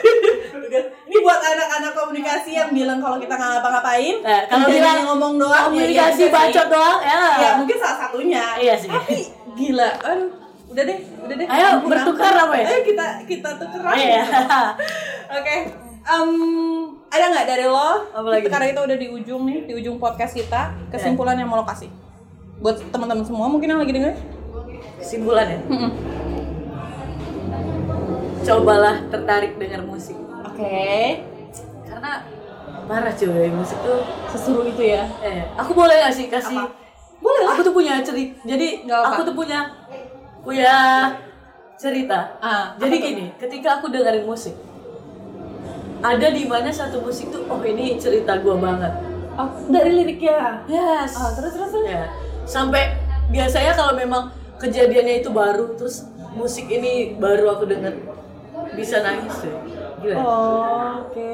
ini 1.06 1.16
buat 1.20 1.38
anak-anak 1.40 1.92
komunikasi 1.92 2.50
yang 2.52 2.70
bilang 2.70 2.98
kalau 2.98 3.16
kita 3.16 3.32
nggak 3.32 3.50
ngapa-ngapain, 3.52 4.14
Nah, 4.20 4.40
kalau 4.44 4.66
bilang 4.66 4.98
ngomong 5.04 5.34
doang, 5.36 5.64
komunikasi 5.70 5.94
ya, 6.20 6.26
iya 6.26 6.34
bacot 6.34 6.52
sih. 6.60 6.72
doang 6.72 6.98
ya 7.00 7.20
Ya 7.36 7.50
mungkin 7.56 7.76
salah 7.76 7.98
satunya. 8.00 8.44
Iya 8.56 8.74
sih. 8.76 8.90
Tapi 8.90 9.18
gila, 9.54 9.90
aduh, 9.96 10.30
udah 10.68 10.82
deh, 10.84 10.98
udah 11.22 11.34
deh. 11.34 11.46
Ayo, 11.46 11.68
bertukar 11.80 12.34
apa 12.36 12.54
ya? 12.56 12.66
Ayo 12.66 12.80
kita 12.82 13.06
kita 13.24 13.48
tukeran. 13.56 13.94
Iya. 13.94 14.22
Oke. 15.38 15.56
Em, 16.02 16.30
ada 17.06 17.24
nggak 17.28 17.46
dari 17.46 17.64
lo? 17.64 17.90
Apa 18.08 18.28
lagi? 18.28 18.46
Karena 18.46 18.66
kita 18.66 18.80
udah 18.82 18.96
di 18.96 19.08
ujung 19.08 19.42
nih, 19.44 19.58
di 19.64 19.72
ujung 19.74 19.96
podcast 19.96 20.32
kita. 20.32 20.74
Kesimpulan 20.88 21.34
yang 21.34 21.46
mau 21.46 21.56
lo 21.56 21.64
kasih 21.64 21.88
buat 22.56 22.80
teman-teman 22.88 23.20
semua 23.20 23.46
mungkin 23.46 23.68
yang 23.68 23.78
lagi 23.78 23.92
denger. 23.92 24.16
kesimpulan 24.96 25.44
ya 25.46 25.60
cobalah 28.42 28.96
tertarik 29.08 29.58
dengar 29.58 29.82
musik 29.82 30.16
Oke. 30.40 31.20
karena 31.84 32.12
parah 32.86 33.12
cuy 33.12 33.50
musik 33.50 33.76
tuh 33.76 34.00
Seseru 34.30 34.62
itu 34.64 34.82
ya. 34.86 35.04
eh 35.20 35.44
aku 35.52 35.74
boleh 35.74 36.00
gak 36.00 36.14
sih 36.14 36.30
kasih 36.30 36.56
Apa? 36.56 36.72
Boleh 37.18 37.42
lah. 37.42 37.52
aku 37.52 37.62
tuh 37.62 37.74
punya 37.74 38.00
cerita 38.00 38.40
jadi 38.46 38.86
Nggak 38.86 38.98
apa. 38.98 39.08
aku 39.10 39.20
tuh 39.26 39.34
punya 39.34 39.58
punya 40.40 40.74
cerita 41.76 42.18
Ah, 42.38 42.72
jadi 42.78 42.96
gini 42.96 43.24
ketika 43.36 43.76
aku 43.76 43.90
dengerin 43.90 44.24
musik 44.24 44.54
ada 45.98 46.26
di 46.28 46.44
mana 46.44 46.68
satu 46.68 47.00
musik 47.00 47.28
tuh 47.28 47.44
oh 47.44 47.60
ini 47.60 47.96
cerita 47.96 48.38
gua 48.38 48.56
banget 48.56 48.92
Oh, 49.34 49.52
dari 49.66 49.92
liriknya. 49.94 50.64
yes 50.64 51.12
Oh, 51.14 51.28
terus 51.30 51.52
terus 51.52 51.68
terus. 51.70 51.84
ya 51.86 52.08
sampai 52.42 52.96
biasanya 53.26 53.72
kalau 53.72 53.92
memang 53.92 54.28
kejadiannya 54.56 55.20
itu 55.20 55.28
baru 55.28 55.76
terus 55.76 56.08
musik 56.32 56.64
ini 56.66 57.12
baru 57.14 57.50
aku 57.50 57.64
denger 57.66 58.00
bisa 58.72 59.00
nangis 59.00 59.36
tuh 59.36 59.52
gila 59.98 60.14
Oh, 60.16 61.02
Oke. 61.02 61.32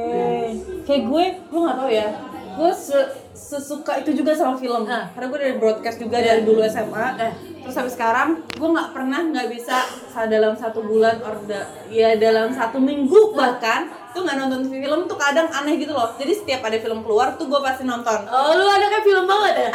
Kayak 0.83 1.03
gue, 1.05 1.25
gue 1.45 1.61
nggak 1.61 1.77
tahu 1.77 1.91
ya. 1.91 2.09
Gue 2.53 2.71
se- 2.73 3.11
sesuka 3.33 3.97
itu 3.97 4.15
juga 4.15 4.31
sama 4.33 4.55
film. 4.55 4.85
Ah. 4.85 5.11
Karena 5.11 5.27
gue 5.29 5.39
dari 5.41 5.55
broadcast 5.57 5.99
juga 5.99 6.19
dari 6.19 6.43
dulu 6.43 6.63
SMA. 6.63 7.07
Eh. 7.19 7.33
Terus 7.59 7.73
sampai 7.73 7.91
sekarang, 7.91 8.29
gue 8.49 8.69
nggak 8.69 8.91
pernah 8.91 9.21
nggak 9.25 9.49
bisa 9.49 9.83
sa- 10.07 10.27
dalam 10.27 10.55
satu 10.55 10.79
bulan 10.81 11.19
or 11.21 11.43
da- 11.43 11.67
ya 11.89 12.15
dalam 12.15 12.51
satu 12.51 12.79
minggu 12.79 13.33
bahkan 13.33 13.91
tuh 14.13 14.21
nggak 14.23 14.37
nonton 14.37 14.61
film 14.65 15.01
tuh 15.05 15.17
kadang 15.17 15.49
aneh 15.49 15.75
gitu 15.77 15.91
loh. 15.91 16.13
Jadi 16.15 16.33
setiap 16.33 16.61
ada 16.63 16.77
film 16.77 17.01
keluar 17.01 17.35
tuh 17.35 17.49
gue 17.49 17.61
pasti 17.61 17.83
nonton. 17.83 18.21
oh 18.25 18.53
lu 18.53 18.65
ada 18.65 18.87
kayak 18.87 19.03
film 19.03 19.25
banget 19.25 19.55
ya 19.59 19.71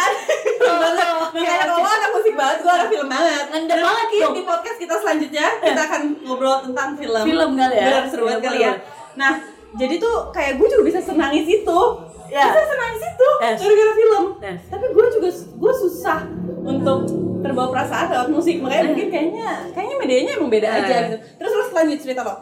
banget. 0.58 1.16
Makanya 1.28 1.58
kalau 1.62 1.76
lo 1.78 1.90
anak 1.90 2.12
musik 2.12 2.34
banget, 2.34 2.58
gue 2.62 2.72
anak 2.72 2.90
film 2.90 3.08
banget. 3.08 3.44
Ngendep 3.50 3.78
banget, 3.78 4.08
di- 4.08 4.22
dong. 4.22 4.34
Di 4.34 4.44
podcast 4.44 4.78
kita 4.78 4.96
selanjutnya 4.98 5.46
kita 5.60 5.82
akan 5.84 6.02
ngobrol 6.24 6.58
tentang 6.62 6.90
film. 6.96 7.24
Film 7.24 7.50
kali 7.54 7.76
ya? 7.76 7.86
Bener 7.88 8.04
seru 8.08 8.24
banget 8.26 8.40
Film 8.40 8.46
kali 8.48 8.60
ya. 8.60 8.74
Nah, 9.16 9.32
jadi 9.76 9.96
tuh 9.98 10.16
kayak 10.32 10.54
gue 10.58 10.68
juga 10.68 10.84
bisa 10.86 11.00
senangis 11.00 11.46
itu. 11.46 11.80
Ya. 12.28 12.44
Bisa 12.46 12.64
senangis 12.66 13.02
itu 13.08 13.28
Yes. 13.40 13.58
gara-gara 13.62 13.94
film. 13.96 14.24
Yes. 14.42 14.60
Tapi 14.68 14.86
gue 14.92 15.06
juga 15.10 15.30
gue 15.32 15.74
susah 15.78 16.20
untuk 16.62 17.00
terbawa 17.40 17.70
perasaan 17.72 18.08
lewat 18.10 18.30
musik. 18.30 18.60
Makanya 18.60 18.84
mungkin 18.92 19.08
kayaknya 19.08 19.48
kayaknya 19.72 19.96
medianya 19.96 20.32
emang 20.36 20.52
beda 20.52 20.68
aja 20.68 20.92
Eh. 20.92 21.00
gitu. 21.08 21.18
Terus 21.40 21.52
terus 21.54 21.70
lanjut 21.72 22.00
cerita 22.02 22.22
lo. 22.22 22.36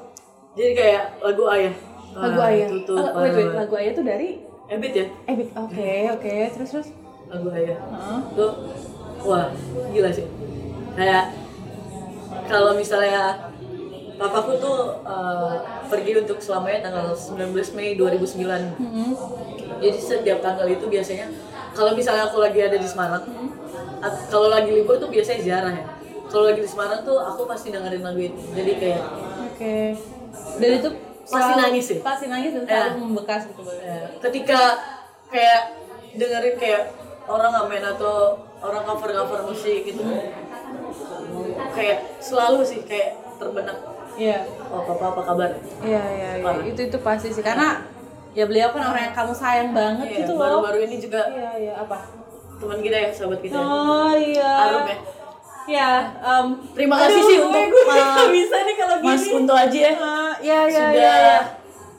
Jadi 0.56 0.72
kayak 0.74 1.04
lagu 1.22 1.44
ayah 1.50 1.76
Lagu 2.16 2.40
ayah. 2.42 2.68
tuh 2.82 2.96
Oh, 2.96 3.04
parah 3.06 3.28
wait, 3.28 3.36
wait, 3.36 3.52
lagu 3.54 3.74
ayah 3.76 3.92
tuh 3.92 4.04
dari 4.04 4.30
Ebit 4.66 4.94
ya 4.94 5.06
Ebit. 5.26 5.48
Oke, 5.54 5.92
oke. 6.10 6.36
Terus 6.50 6.70
terus. 6.70 6.88
lagu 7.26 7.48
ayah 7.52 7.76
Heeh. 7.76 8.20
tuh 8.34 8.52
wah 9.22 9.50
gila 9.90 10.10
sih 10.10 10.26
kayak 10.94 11.34
kalau 12.46 12.72
misalnya 12.74 13.50
papaku 14.16 14.56
tuh 14.58 14.78
eh, 15.02 15.54
pergi 15.86 16.12
untuk 16.18 16.38
selamanya 16.38 16.86
tanggal 16.86 17.12
19 17.12 17.52
Mei 17.74 17.94
2009 17.94 18.78
Hmm. 18.78 19.12
jadi 19.76 19.98
setiap 19.98 20.40
tanggal 20.40 20.64
itu 20.66 20.86
biasanya 20.86 21.28
kalau 21.74 21.92
misalnya 21.92 22.30
aku 22.30 22.40
lagi 22.40 22.62
ada 22.62 22.78
di 22.78 22.86
Semarang 22.86 23.26
at- 24.00 24.30
kalau 24.30 24.48
lagi 24.48 24.72
libur 24.72 24.96
tuh 24.96 25.10
biasanya 25.10 25.42
ziarah 25.42 25.74
ya 25.74 25.86
kalau 26.26 26.48
lagi 26.48 26.62
di 26.62 26.70
Semarang 26.70 27.02
tuh 27.02 27.18
aku 27.20 27.44
pasti 27.44 27.70
dengerin 27.70 28.00
lagu 28.02 28.22
itu 28.22 28.40
jadi 28.54 28.72
kayak 28.78 29.04
Oke. 29.50 29.76
Dan 30.58 30.72
itu 30.76 30.90
Pasti 31.26 31.54
nangis 31.56 31.86
ya? 31.90 31.98
Pasti 32.00 32.26
nangis 32.28 32.52
dan 32.54 32.64
Ya. 32.64 32.70
selalu 32.86 32.98
membekas 33.04 33.42
gitu. 33.46 33.62
ya, 33.66 33.98
ketika 34.22 34.60
kayak 35.28 35.62
dengerin 36.14 36.56
kayak 36.56 36.82
orang 37.26 37.50
ngamen 37.52 37.84
atau 37.90 38.38
orang 38.60 38.86
cover 38.86 39.10
cover 39.12 39.40
musik 39.44 39.82
gitu 39.84 40.06
kayak 41.72 41.98
selalu 42.20 42.62
sih 42.62 42.80
kayak 42.84 43.18
terbenak 43.36 43.74
Iya. 44.16 44.48
oh 44.70 44.86
papa 44.86 45.12
apa 45.12 45.22
kabar 45.26 45.50
Iya, 45.82 46.04
iya, 46.08 46.30
iya. 46.40 46.52
Itu 46.64 46.82
itu 46.86 46.98
pasti 47.02 47.28
sih 47.30 47.42
karena 47.42 47.84
ya 48.32 48.46
beliau 48.46 48.72
kan 48.72 48.86
orang 48.86 49.12
yang 49.12 49.16
kamu 49.16 49.34
sayang 49.34 49.70
banget 49.74 50.08
Iya, 50.08 50.18
gitu 50.22 50.32
loh. 50.32 50.62
baru-baru 50.62 50.88
ini 50.88 50.96
juga 51.00 51.22
Iya, 51.28 51.52
iya, 51.58 51.74
apa? 51.76 52.00
teman 52.56 52.80
kita 52.80 52.96
ya 52.96 53.10
sahabat 53.12 53.40
kita 53.42 53.52
ya. 53.52 53.60
Oh 53.60 54.14
iya. 54.16 54.52
Arum 54.62 54.86
ya 54.88 54.98
Ya, 55.68 55.90
em, 56.16 56.48
Terima 56.72 56.96
kasih 56.96 57.22
sih 57.24 57.36
gue- 57.36 57.46
untuk 57.48 57.64
gue 57.68 57.84
nggak 57.88 58.30
bisa 58.32 58.56
nih 58.60 58.76
kalau 58.76 58.96
gini. 58.98 59.10
Mas 59.10 59.24
Kunto 59.26 59.54
Aji 59.56 59.80
ya 59.80 59.92
Ah, 59.92 60.32
Iya, 60.38 60.60
iya, 60.62 60.62
sudah 60.70 60.92
iya. 60.92 61.16
iya. 61.18 61.40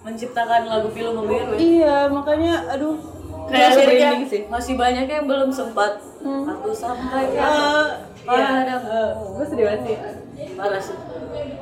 menciptakan 0.01 0.61
lagu 0.65 0.89
film 0.89 1.13
membiru 1.17 1.51
ya. 1.51 1.59
Iya, 1.59 1.97
makanya 2.09 2.55
aduh. 2.69 2.95
kayak 3.45 3.75
merinding 3.77 4.25
sih. 4.25 4.43
masih 4.47 4.75
banyak 4.75 5.07
yang 5.07 5.23
belum 5.25 5.51
sempat 5.51 6.03
Hmm. 6.19 6.47
aku 6.49 6.71
sampaikan 6.71 7.31
Eh, 7.31 7.87
iya. 8.25 8.47
Padam. 8.59 8.83
Eh, 8.83 9.11
gue 9.33 9.45
sedih 9.45 9.65
banget 9.65 9.83
sih. 9.85 9.99
parah 10.53 10.79
sih 10.79 10.97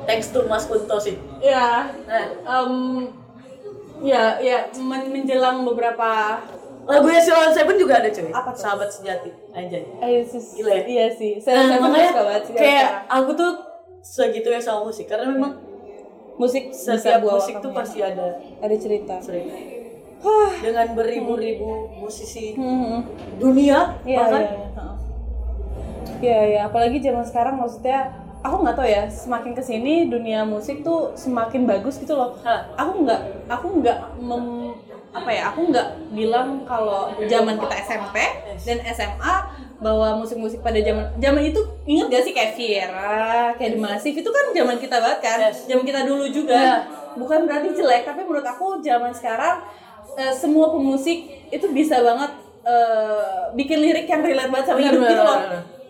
thanks 0.05 0.29
to 0.29 0.45
Mas 0.45 0.63
Kunto 0.63 0.97
sih 0.97 1.13
Iya. 1.37 1.89
nah 2.05 2.25
Em, 2.55 2.73
ya, 4.01 4.37
ya 4.39 4.57
men- 4.75 5.09
menjelang 5.09 5.61
beberapa 5.63 6.41
lagunya 6.85 7.17
Silon 7.17 7.49
Seven 7.49 7.75
juga 7.75 7.97
ada 7.97 8.07
cuy 8.07 8.29
Apa 8.29 8.49
tuh? 8.49 8.59
sahabat 8.59 8.89
sejati 8.89 9.29
aja 9.51 9.79
Ayo 9.99 10.21
sis, 10.21 10.53
Gila 10.53 10.71
ya? 10.71 10.83
Iya 10.85 11.05
sih. 11.09 11.31
nah, 11.37 11.65
Saya 11.65 11.77
makanya 11.79 12.09
suka 12.09 12.23
banget 12.23 12.43
sih 12.43 12.53
kayak 12.53 12.89
aku 13.07 13.29
tuh 13.33 13.51
segitu 13.99 14.47
ya 14.47 14.59
sama 14.59 14.85
musik 14.85 15.05
karena 15.05 15.25
memang 15.27 15.53
musik 16.35 16.69
bisa 16.69 16.93
setiap 16.93 17.23
musik 17.23 17.57
tuh 17.57 17.71
ya. 17.71 17.75
pasti 17.75 17.97
ada 17.99 18.27
ada 18.37 18.75
cerita. 18.75 19.15
cerita 19.17 19.55
dengan 20.57 20.87
beribu-ribu 20.93 21.69
musisi 21.95 22.53
Hmm. 22.53 23.05
dunia 23.35 23.93
Iya, 24.01 24.17
bahkan 24.19 24.41
iya, 24.41 24.49
iya. 24.49 24.67
Heeh. 24.71 24.95
Iya, 26.17 26.39
iya. 26.47 26.59
Apalagi 26.65 26.97
zaman 26.99 27.21
sekarang 27.21 27.55
maksudnya 27.55 28.24
aku 28.45 28.55
nggak 28.61 28.77
tahu 28.77 28.87
ya. 28.87 29.03
Semakin 29.09 29.51
ke 29.57 29.63
sini 29.65 29.93
dunia 30.07 30.45
musik 30.45 30.85
tuh 30.85 31.17
semakin 31.17 31.65
bagus 31.65 31.97
gitu 31.97 32.13
loh. 32.13 32.37
Aku 32.77 33.01
nggak, 33.01 33.49
aku 33.49 33.81
nggak 33.81 33.97
mem, 34.21 34.77
apa 35.09 35.29
ya? 35.33 35.49
Aku 35.49 35.73
nggak 35.73 36.13
bilang 36.13 36.61
kalau 36.69 37.09
zaman 37.25 37.57
kita 37.57 37.75
SMP 37.81 38.15
dan 38.61 38.77
SMA 38.93 39.35
bahwa 39.75 40.23
musik-musik 40.23 40.63
pada 40.63 40.79
zaman 40.79 41.11
zaman 41.19 41.43
itu 41.51 41.59
inget 41.83 42.07
gak 42.07 42.23
sih 42.23 42.31
kayak 42.31 42.55
Viera, 42.55 43.51
kayak 43.59 43.75
The 43.75 43.79
Massive 43.81 44.15
itu 44.15 44.29
kan 44.31 44.45
zaman 44.55 44.75
kita 44.79 44.97
banget 45.03 45.19
kan, 45.19 45.37
zaman 45.51 45.83
kita 45.83 46.07
dulu 46.07 46.25
juga. 46.31 46.55
Iya. 46.55 46.77
Bukan 47.19 47.43
berarti 47.43 47.75
jelek, 47.75 48.07
tapi 48.07 48.23
menurut 48.23 48.47
aku 48.47 48.79
zaman 48.79 49.11
sekarang 49.11 49.67
eh, 50.15 50.31
semua 50.31 50.71
pemusik 50.71 51.27
itu 51.51 51.67
bisa 51.75 51.99
banget 51.99 52.31
eh, 52.63 53.51
bikin 53.51 53.83
lirik 53.83 54.07
yang 54.07 54.23
relate 54.23 54.51
banget 54.51 54.65
sama 54.71 54.79
hidup 54.79 55.01
gitu 55.03 55.23
loh. 55.27 55.39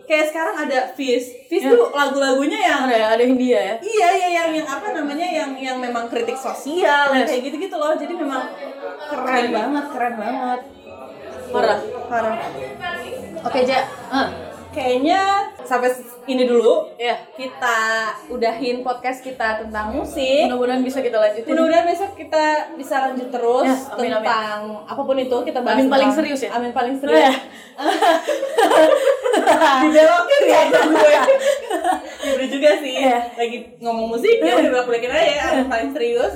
Kayak 0.05 0.25
sekarang 0.29 0.55
ada 0.69 0.79
Fizz, 0.93 1.49
Fizz 1.49 1.65
Ya. 1.65 1.73
tuh 1.73 1.89
lagu-lagunya 1.89 2.59
yang 2.61 2.85
ada 2.85 3.17
ada 3.17 3.23
Hindia 3.25 3.57
ya? 3.57 3.75
Iya 3.81 4.07
iya 4.15 4.29
yang 4.37 4.49
yang 4.53 4.67
apa 4.69 4.93
namanya 4.93 5.25
yang 5.25 5.51
yang 5.57 5.77
memang 5.81 6.05
kritik 6.05 6.37
sosial 6.37 7.09
Yes. 7.11 7.25
kayak 7.25 7.41
gitu 7.49 7.57
gitu 7.57 7.75
loh. 7.75 7.97
Jadi 7.97 8.13
memang 8.13 8.45
keren 9.09 9.45
banget 9.49 9.85
keren 9.89 10.13
banget. 10.15 10.59
Parah. 11.49 11.79
parah. 12.09 12.35
Oke 13.45 13.59
ja 13.65 13.85
ah 14.09 14.44
kayaknya 14.75 15.21
sampai 15.63 15.95
ini 16.27 16.43
dulu. 16.43 16.91
Ya 16.99 17.15
kita 17.33 17.79
udahin 18.27 18.83
podcast 18.83 19.23
kita 19.23 19.63
tentang 19.63 19.95
musik. 19.95 20.51
Mudah-mudahan 20.51 20.83
bisa 20.83 20.99
kita 20.99 21.15
lanjutin. 21.15 21.47
Mudah-mudahan 21.47 21.87
besok 21.87 22.11
kita 22.13 22.43
bisa 22.75 22.95
lanjut 23.07 23.31
terus 23.31 23.63
Ya, 23.65 23.75
amin, 23.95 24.11
amin. 24.11 24.27
tentang 24.27 24.59
apa 24.83 25.01
pun 25.01 25.15
itu 25.15 25.37
kita 25.41 25.59
bahas 25.63 25.79
Amin 25.79 25.87
paling 25.87 26.11
serius 26.11 26.41
ya? 26.43 26.51
amin 26.51 26.75
paling 26.75 26.95
serius. 26.99 27.23
Ya. 27.25 27.33
dibelokin 29.83 30.43
ya 30.47 30.61
gue. 30.71 31.11
Ya 31.11 31.21
bener 32.35 32.47
juga 32.47 32.69
sih. 32.79 32.93
Iya. 32.99 33.19
lagi 33.35 33.57
ngomong 33.79 34.07
musik 34.11 34.39
ya 34.39 34.55
udah 34.57 34.83
balik 34.83 35.05
aja. 35.05 35.21
Ya 35.21 35.43
amin 35.53 35.67
paling 35.67 35.89
serius. 35.91 36.33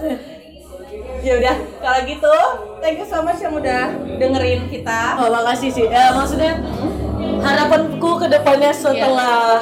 Ya 1.19 1.34
udah 1.36 1.56
kalau 1.80 1.99
gitu 2.04 2.36
thank 2.80 2.95
you 2.95 3.08
so 3.08 3.19
much 3.19 3.39
yang 3.39 3.52
udah 3.52 3.91
dengerin 4.15 4.67
kita. 4.67 5.19
Oh, 5.19 5.28
makasih 5.30 5.67
sih. 5.69 5.86
Ya, 5.86 6.12
maksudnya 6.12 6.56
harapanku 7.19 8.12
ke 8.17 8.27
depannya 8.27 8.71
setelah 8.71 9.60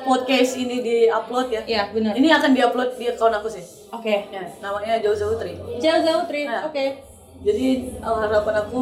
podcast 0.00 0.52
ini 0.54 0.80
di-upload 0.80 1.46
ya. 1.50 1.62
Iya, 1.64 1.82
benar. 1.90 2.12
Ini 2.14 2.28
akan 2.32 2.50
di-upload 2.52 2.90
di 2.94 3.06
akun 3.06 3.32
aku 3.32 3.48
sih. 3.48 3.64
oke 3.88 4.16
Ya, 4.28 4.42
namanya 4.58 4.98
Jauh 4.98 5.14
Jauh 5.14 5.34
Tri. 5.34 5.54
jauh 5.76 6.00
jauh 6.00 6.24
tri 6.26 6.42
Nah. 6.44 6.66
oke 6.66 6.84
Jadi 7.38 7.66
uh, 7.98 8.16
harapan 8.18 8.54
aku 8.60 8.80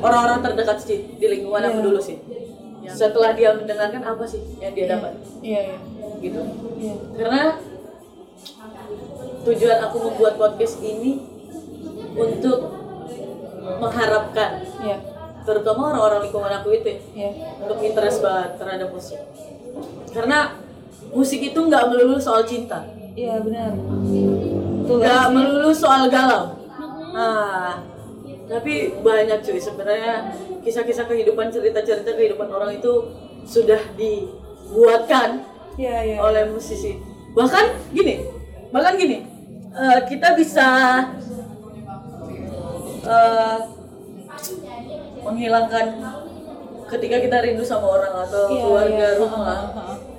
orang-orang 0.00 0.40
terdekat 0.40 0.78
sih 0.80 0.98
di 1.14 1.26
lingkungan 1.28 1.62
aku 1.62 1.78
Iya. 1.78 1.86
dulu 1.86 2.00
sih. 2.00 2.18
setelah 2.82 3.30
dia 3.32 3.54
mendengarkan 3.54 4.02
apa 4.02 4.26
sih 4.26 4.42
yang 4.58 4.74
dia 4.74 4.90
dapat 4.90 5.14
Iya, 5.38 5.60
iya. 5.64 5.78
gitu 6.18 6.40
Iya. 6.76 6.94
karena 7.14 7.42
tujuan 9.42 9.78
aku 9.80 9.96
membuat 10.02 10.34
podcast 10.34 10.76
ini 10.78 11.22
untuk 12.12 12.58
mengharapkan 13.78 14.66
Iya. 14.78 14.98
Terutama 15.42 15.90
orang-orang 15.90 16.20
lingkungan 16.22 16.52
aku 16.52 16.68
itu 16.72 16.88
ya, 16.88 16.98
Iya. 17.12 17.30
untuk 17.58 17.78
interest 17.80 18.18
banget 18.20 18.50
terhadap 18.56 18.88
musik 18.88 19.20
karena 20.10 20.38
musik 21.10 21.40
itu 21.40 21.58
nggak 21.58 21.84
melulu 21.86 22.16
soal 22.16 22.42
cinta 22.42 22.86
Iya, 23.12 23.44
benar. 23.44 23.76
Betul 23.76 24.96
nggak 24.98 25.20
sih. 25.20 25.32
melulu 25.32 25.70
soal 25.70 26.02
galau 26.06 26.44
nah 27.12 27.82
tapi 28.44 28.72
banyak 28.98 29.38
cuy 29.40 29.56
sebenarnya 29.56 30.32
kisah-kisah 30.60 31.04
kehidupan 31.04 31.48
cerita-cerita 31.48 32.10
kehidupan 32.10 32.48
orang 32.48 32.72
itu 32.72 33.12
sudah 33.42 33.80
dibuatkan 33.94 35.44
Iya, 35.74 35.96
iya. 36.04 36.16
oleh 36.18 36.48
musisi 36.48 36.96
bahkan 37.32 37.64
gini 37.90 38.28
bahkan 38.68 38.94
gini 38.94 39.24
eh, 39.72 39.98
kita 40.06 40.32
bisa 40.32 40.68
eh, 43.02 43.58
menghilangkan 45.22 45.86
ketika 46.88 47.16
kita 47.18 47.36
rindu 47.40 47.62
sama 47.62 47.86
orang 47.88 48.14
atau 48.20 48.44
Iya, 48.48 48.60
keluarga 48.60 49.06
iya. 49.06 49.18
rumah 49.18 49.58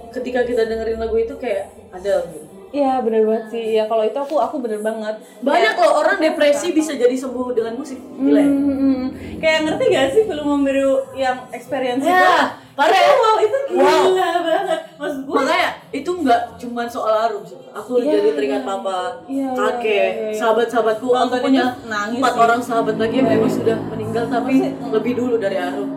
ketika 0.09 0.39
kita 0.41 0.65
dengerin 0.65 0.97
lagu 0.97 1.15
itu 1.15 1.35
kayak 1.35 1.69
ada 1.89 2.25
gitu 2.27 2.45
Iya, 2.73 3.05
benar 3.05 3.21
banget 3.21 3.45
sih. 3.53 3.77
Ya 3.77 3.85
kalau 3.85 4.01
itu 4.01 4.17
aku 4.17 4.41
aku 4.41 4.57
bener 4.57 4.81
banget. 4.81 5.21
banyak 5.45 5.77
loh 5.77 5.93
orang 5.93 6.17
depresi 6.17 6.73
bisa 6.73 6.97
jadi 6.97 7.13
sembuh 7.13 7.53
dengan 7.53 7.77
musik 7.77 8.01
gila 8.17 8.41
ya? 8.41 8.49
Hmm, 8.49 8.65
hmm. 8.73 9.05
Kayak 9.37 9.59
ngerti 9.61 9.83
gak 9.93 10.07
sih 10.09 10.23
film 10.25 10.45
Membiru 10.49 11.05
yang 11.13 11.45
experience 11.53 12.01
Ya, 12.01 12.17
itu? 12.17 12.33
Parah. 12.73 12.95
Itu, 12.95 13.13
wow, 13.15 13.37
itu 13.37 13.57
gila 13.67 13.83
Wow. 13.83 14.05
banget. 14.41 14.79
Maksud 14.95 15.19
gue 15.21 15.35
makanya 15.35 15.69
itu 15.91 16.11
nggak 16.15 16.41
cuma 16.57 16.81
soal 16.85 17.13
harum 17.19 17.43
aku 17.69 17.91
Iya, 17.97 18.11
jadi 18.15 18.29
teringat 18.33 18.63
papa 18.63 18.99
Iya, 19.25 19.45
iya, 19.45 19.49
kakek 19.53 19.85
iya, 19.85 20.05
iya, 20.07 20.25
iya. 20.25 20.35
sahabat-sahabatku 20.35 21.07
aku 21.07 21.35
punya 21.39 21.63
itu 21.71 21.85
nangis 21.85 22.17
empat 22.17 22.33
sih. 22.33 22.41
orang 22.41 22.59
sahabat 22.61 22.95
lagi 22.95 23.15
yang 23.15 23.29
memang 23.29 23.51
sudah 23.51 23.77
meninggal 23.87 24.25
tapi 24.27 24.53
lebih 24.89 25.13
dulu 25.15 25.35
dari 25.37 25.57
harum 25.57 25.89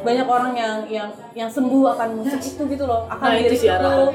banyak 0.00 0.26
orang 0.26 0.52
yang 0.54 0.76
yang 0.86 1.08
yang 1.34 1.48
sembuh 1.48 1.84
akan 1.90 2.08
musik 2.16 2.40
itu 2.40 2.62
gitu 2.66 2.84
loh 2.84 3.04
akan 3.06 3.26
Nah, 3.26 3.34
itu 3.34 3.44
lirik 3.46 3.58
sih 3.58 3.68
arahan. 3.68 4.08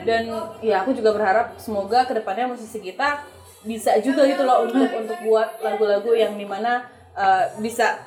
dan 0.00 0.22
ya 0.60 0.76
aku 0.80 0.90
juga 0.92 1.10
berharap 1.12 1.46
semoga 1.56 2.04
ke 2.04 2.12
depannya 2.14 2.48
musisi 2.48 2.78
kita 2.78 3.26
bisa 3.60 3.98
juga 3.98 4.22
gitu 4.24 4.42
loh 4.42 4.64
untuk 4.64 4.86
untuk 4.88 5.18
buat 5.20 5.58
lagu-lagu 5.58 6.10
yang 6.12 6.32
di 6.32 6.44
mana 6.44 6.86
uh, 7.12 7.44
bisa 7.58 7.98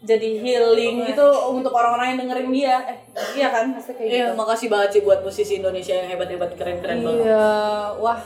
jadi 0.00 0.28
healing 0.38 1.02
gitu 1.04 1.26
untuk 1.50 1.70
orang-orang 1.70 2.14
yang 2.14 2.18
dengerin 2.20 2.48
dia 2.48 2.76
eh 2.86 2.98
iya 3.34 3.48
kan 3.48 3.72
pasti 3.72 3.92
kayak 3.92 4.06
Iya, 4.06 4.24
gitu 4.24 4.32
makasih 4.36 4.68
banget 4.68 4.90
sih 4.92 5.02
buat 5.02 5.20
musisi 5.20 5.58
Indonesia 5.58 5.90
yang 5.92 6.08
hebat-hebat 6.08 6.54
keren-keren 6.54 7.02
banget. 7.02 7.24
iya 7.24 7.50
wah 7.94 8.18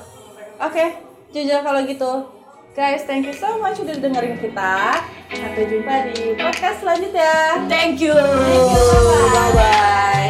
oke 0.59 0.85
Jojo 1.31 1.57
kalau 1.59 1.81
gitu 1.83 2.13
guys 2.73 3.03
thank 3.03 3.25
you 3.25 3.33
so 3.33 3.57
much 3.57 3.77
udah 3.79 3.95
dengerin 3.95 4.37
kita 4.37 5.01
sampai 5.31 5.65
jumpa 5.65 5.95
di 6.09 6.37
podcast 6.37 6.81
selanjutnya 6.81 7.33
Thank 7.67 7.99
you. 7.99 8.13
Thank 8.13 8.69
you, 8.69 8.85
bye-bye. 8.85 9.33
Bye-bye. 9.33 10.22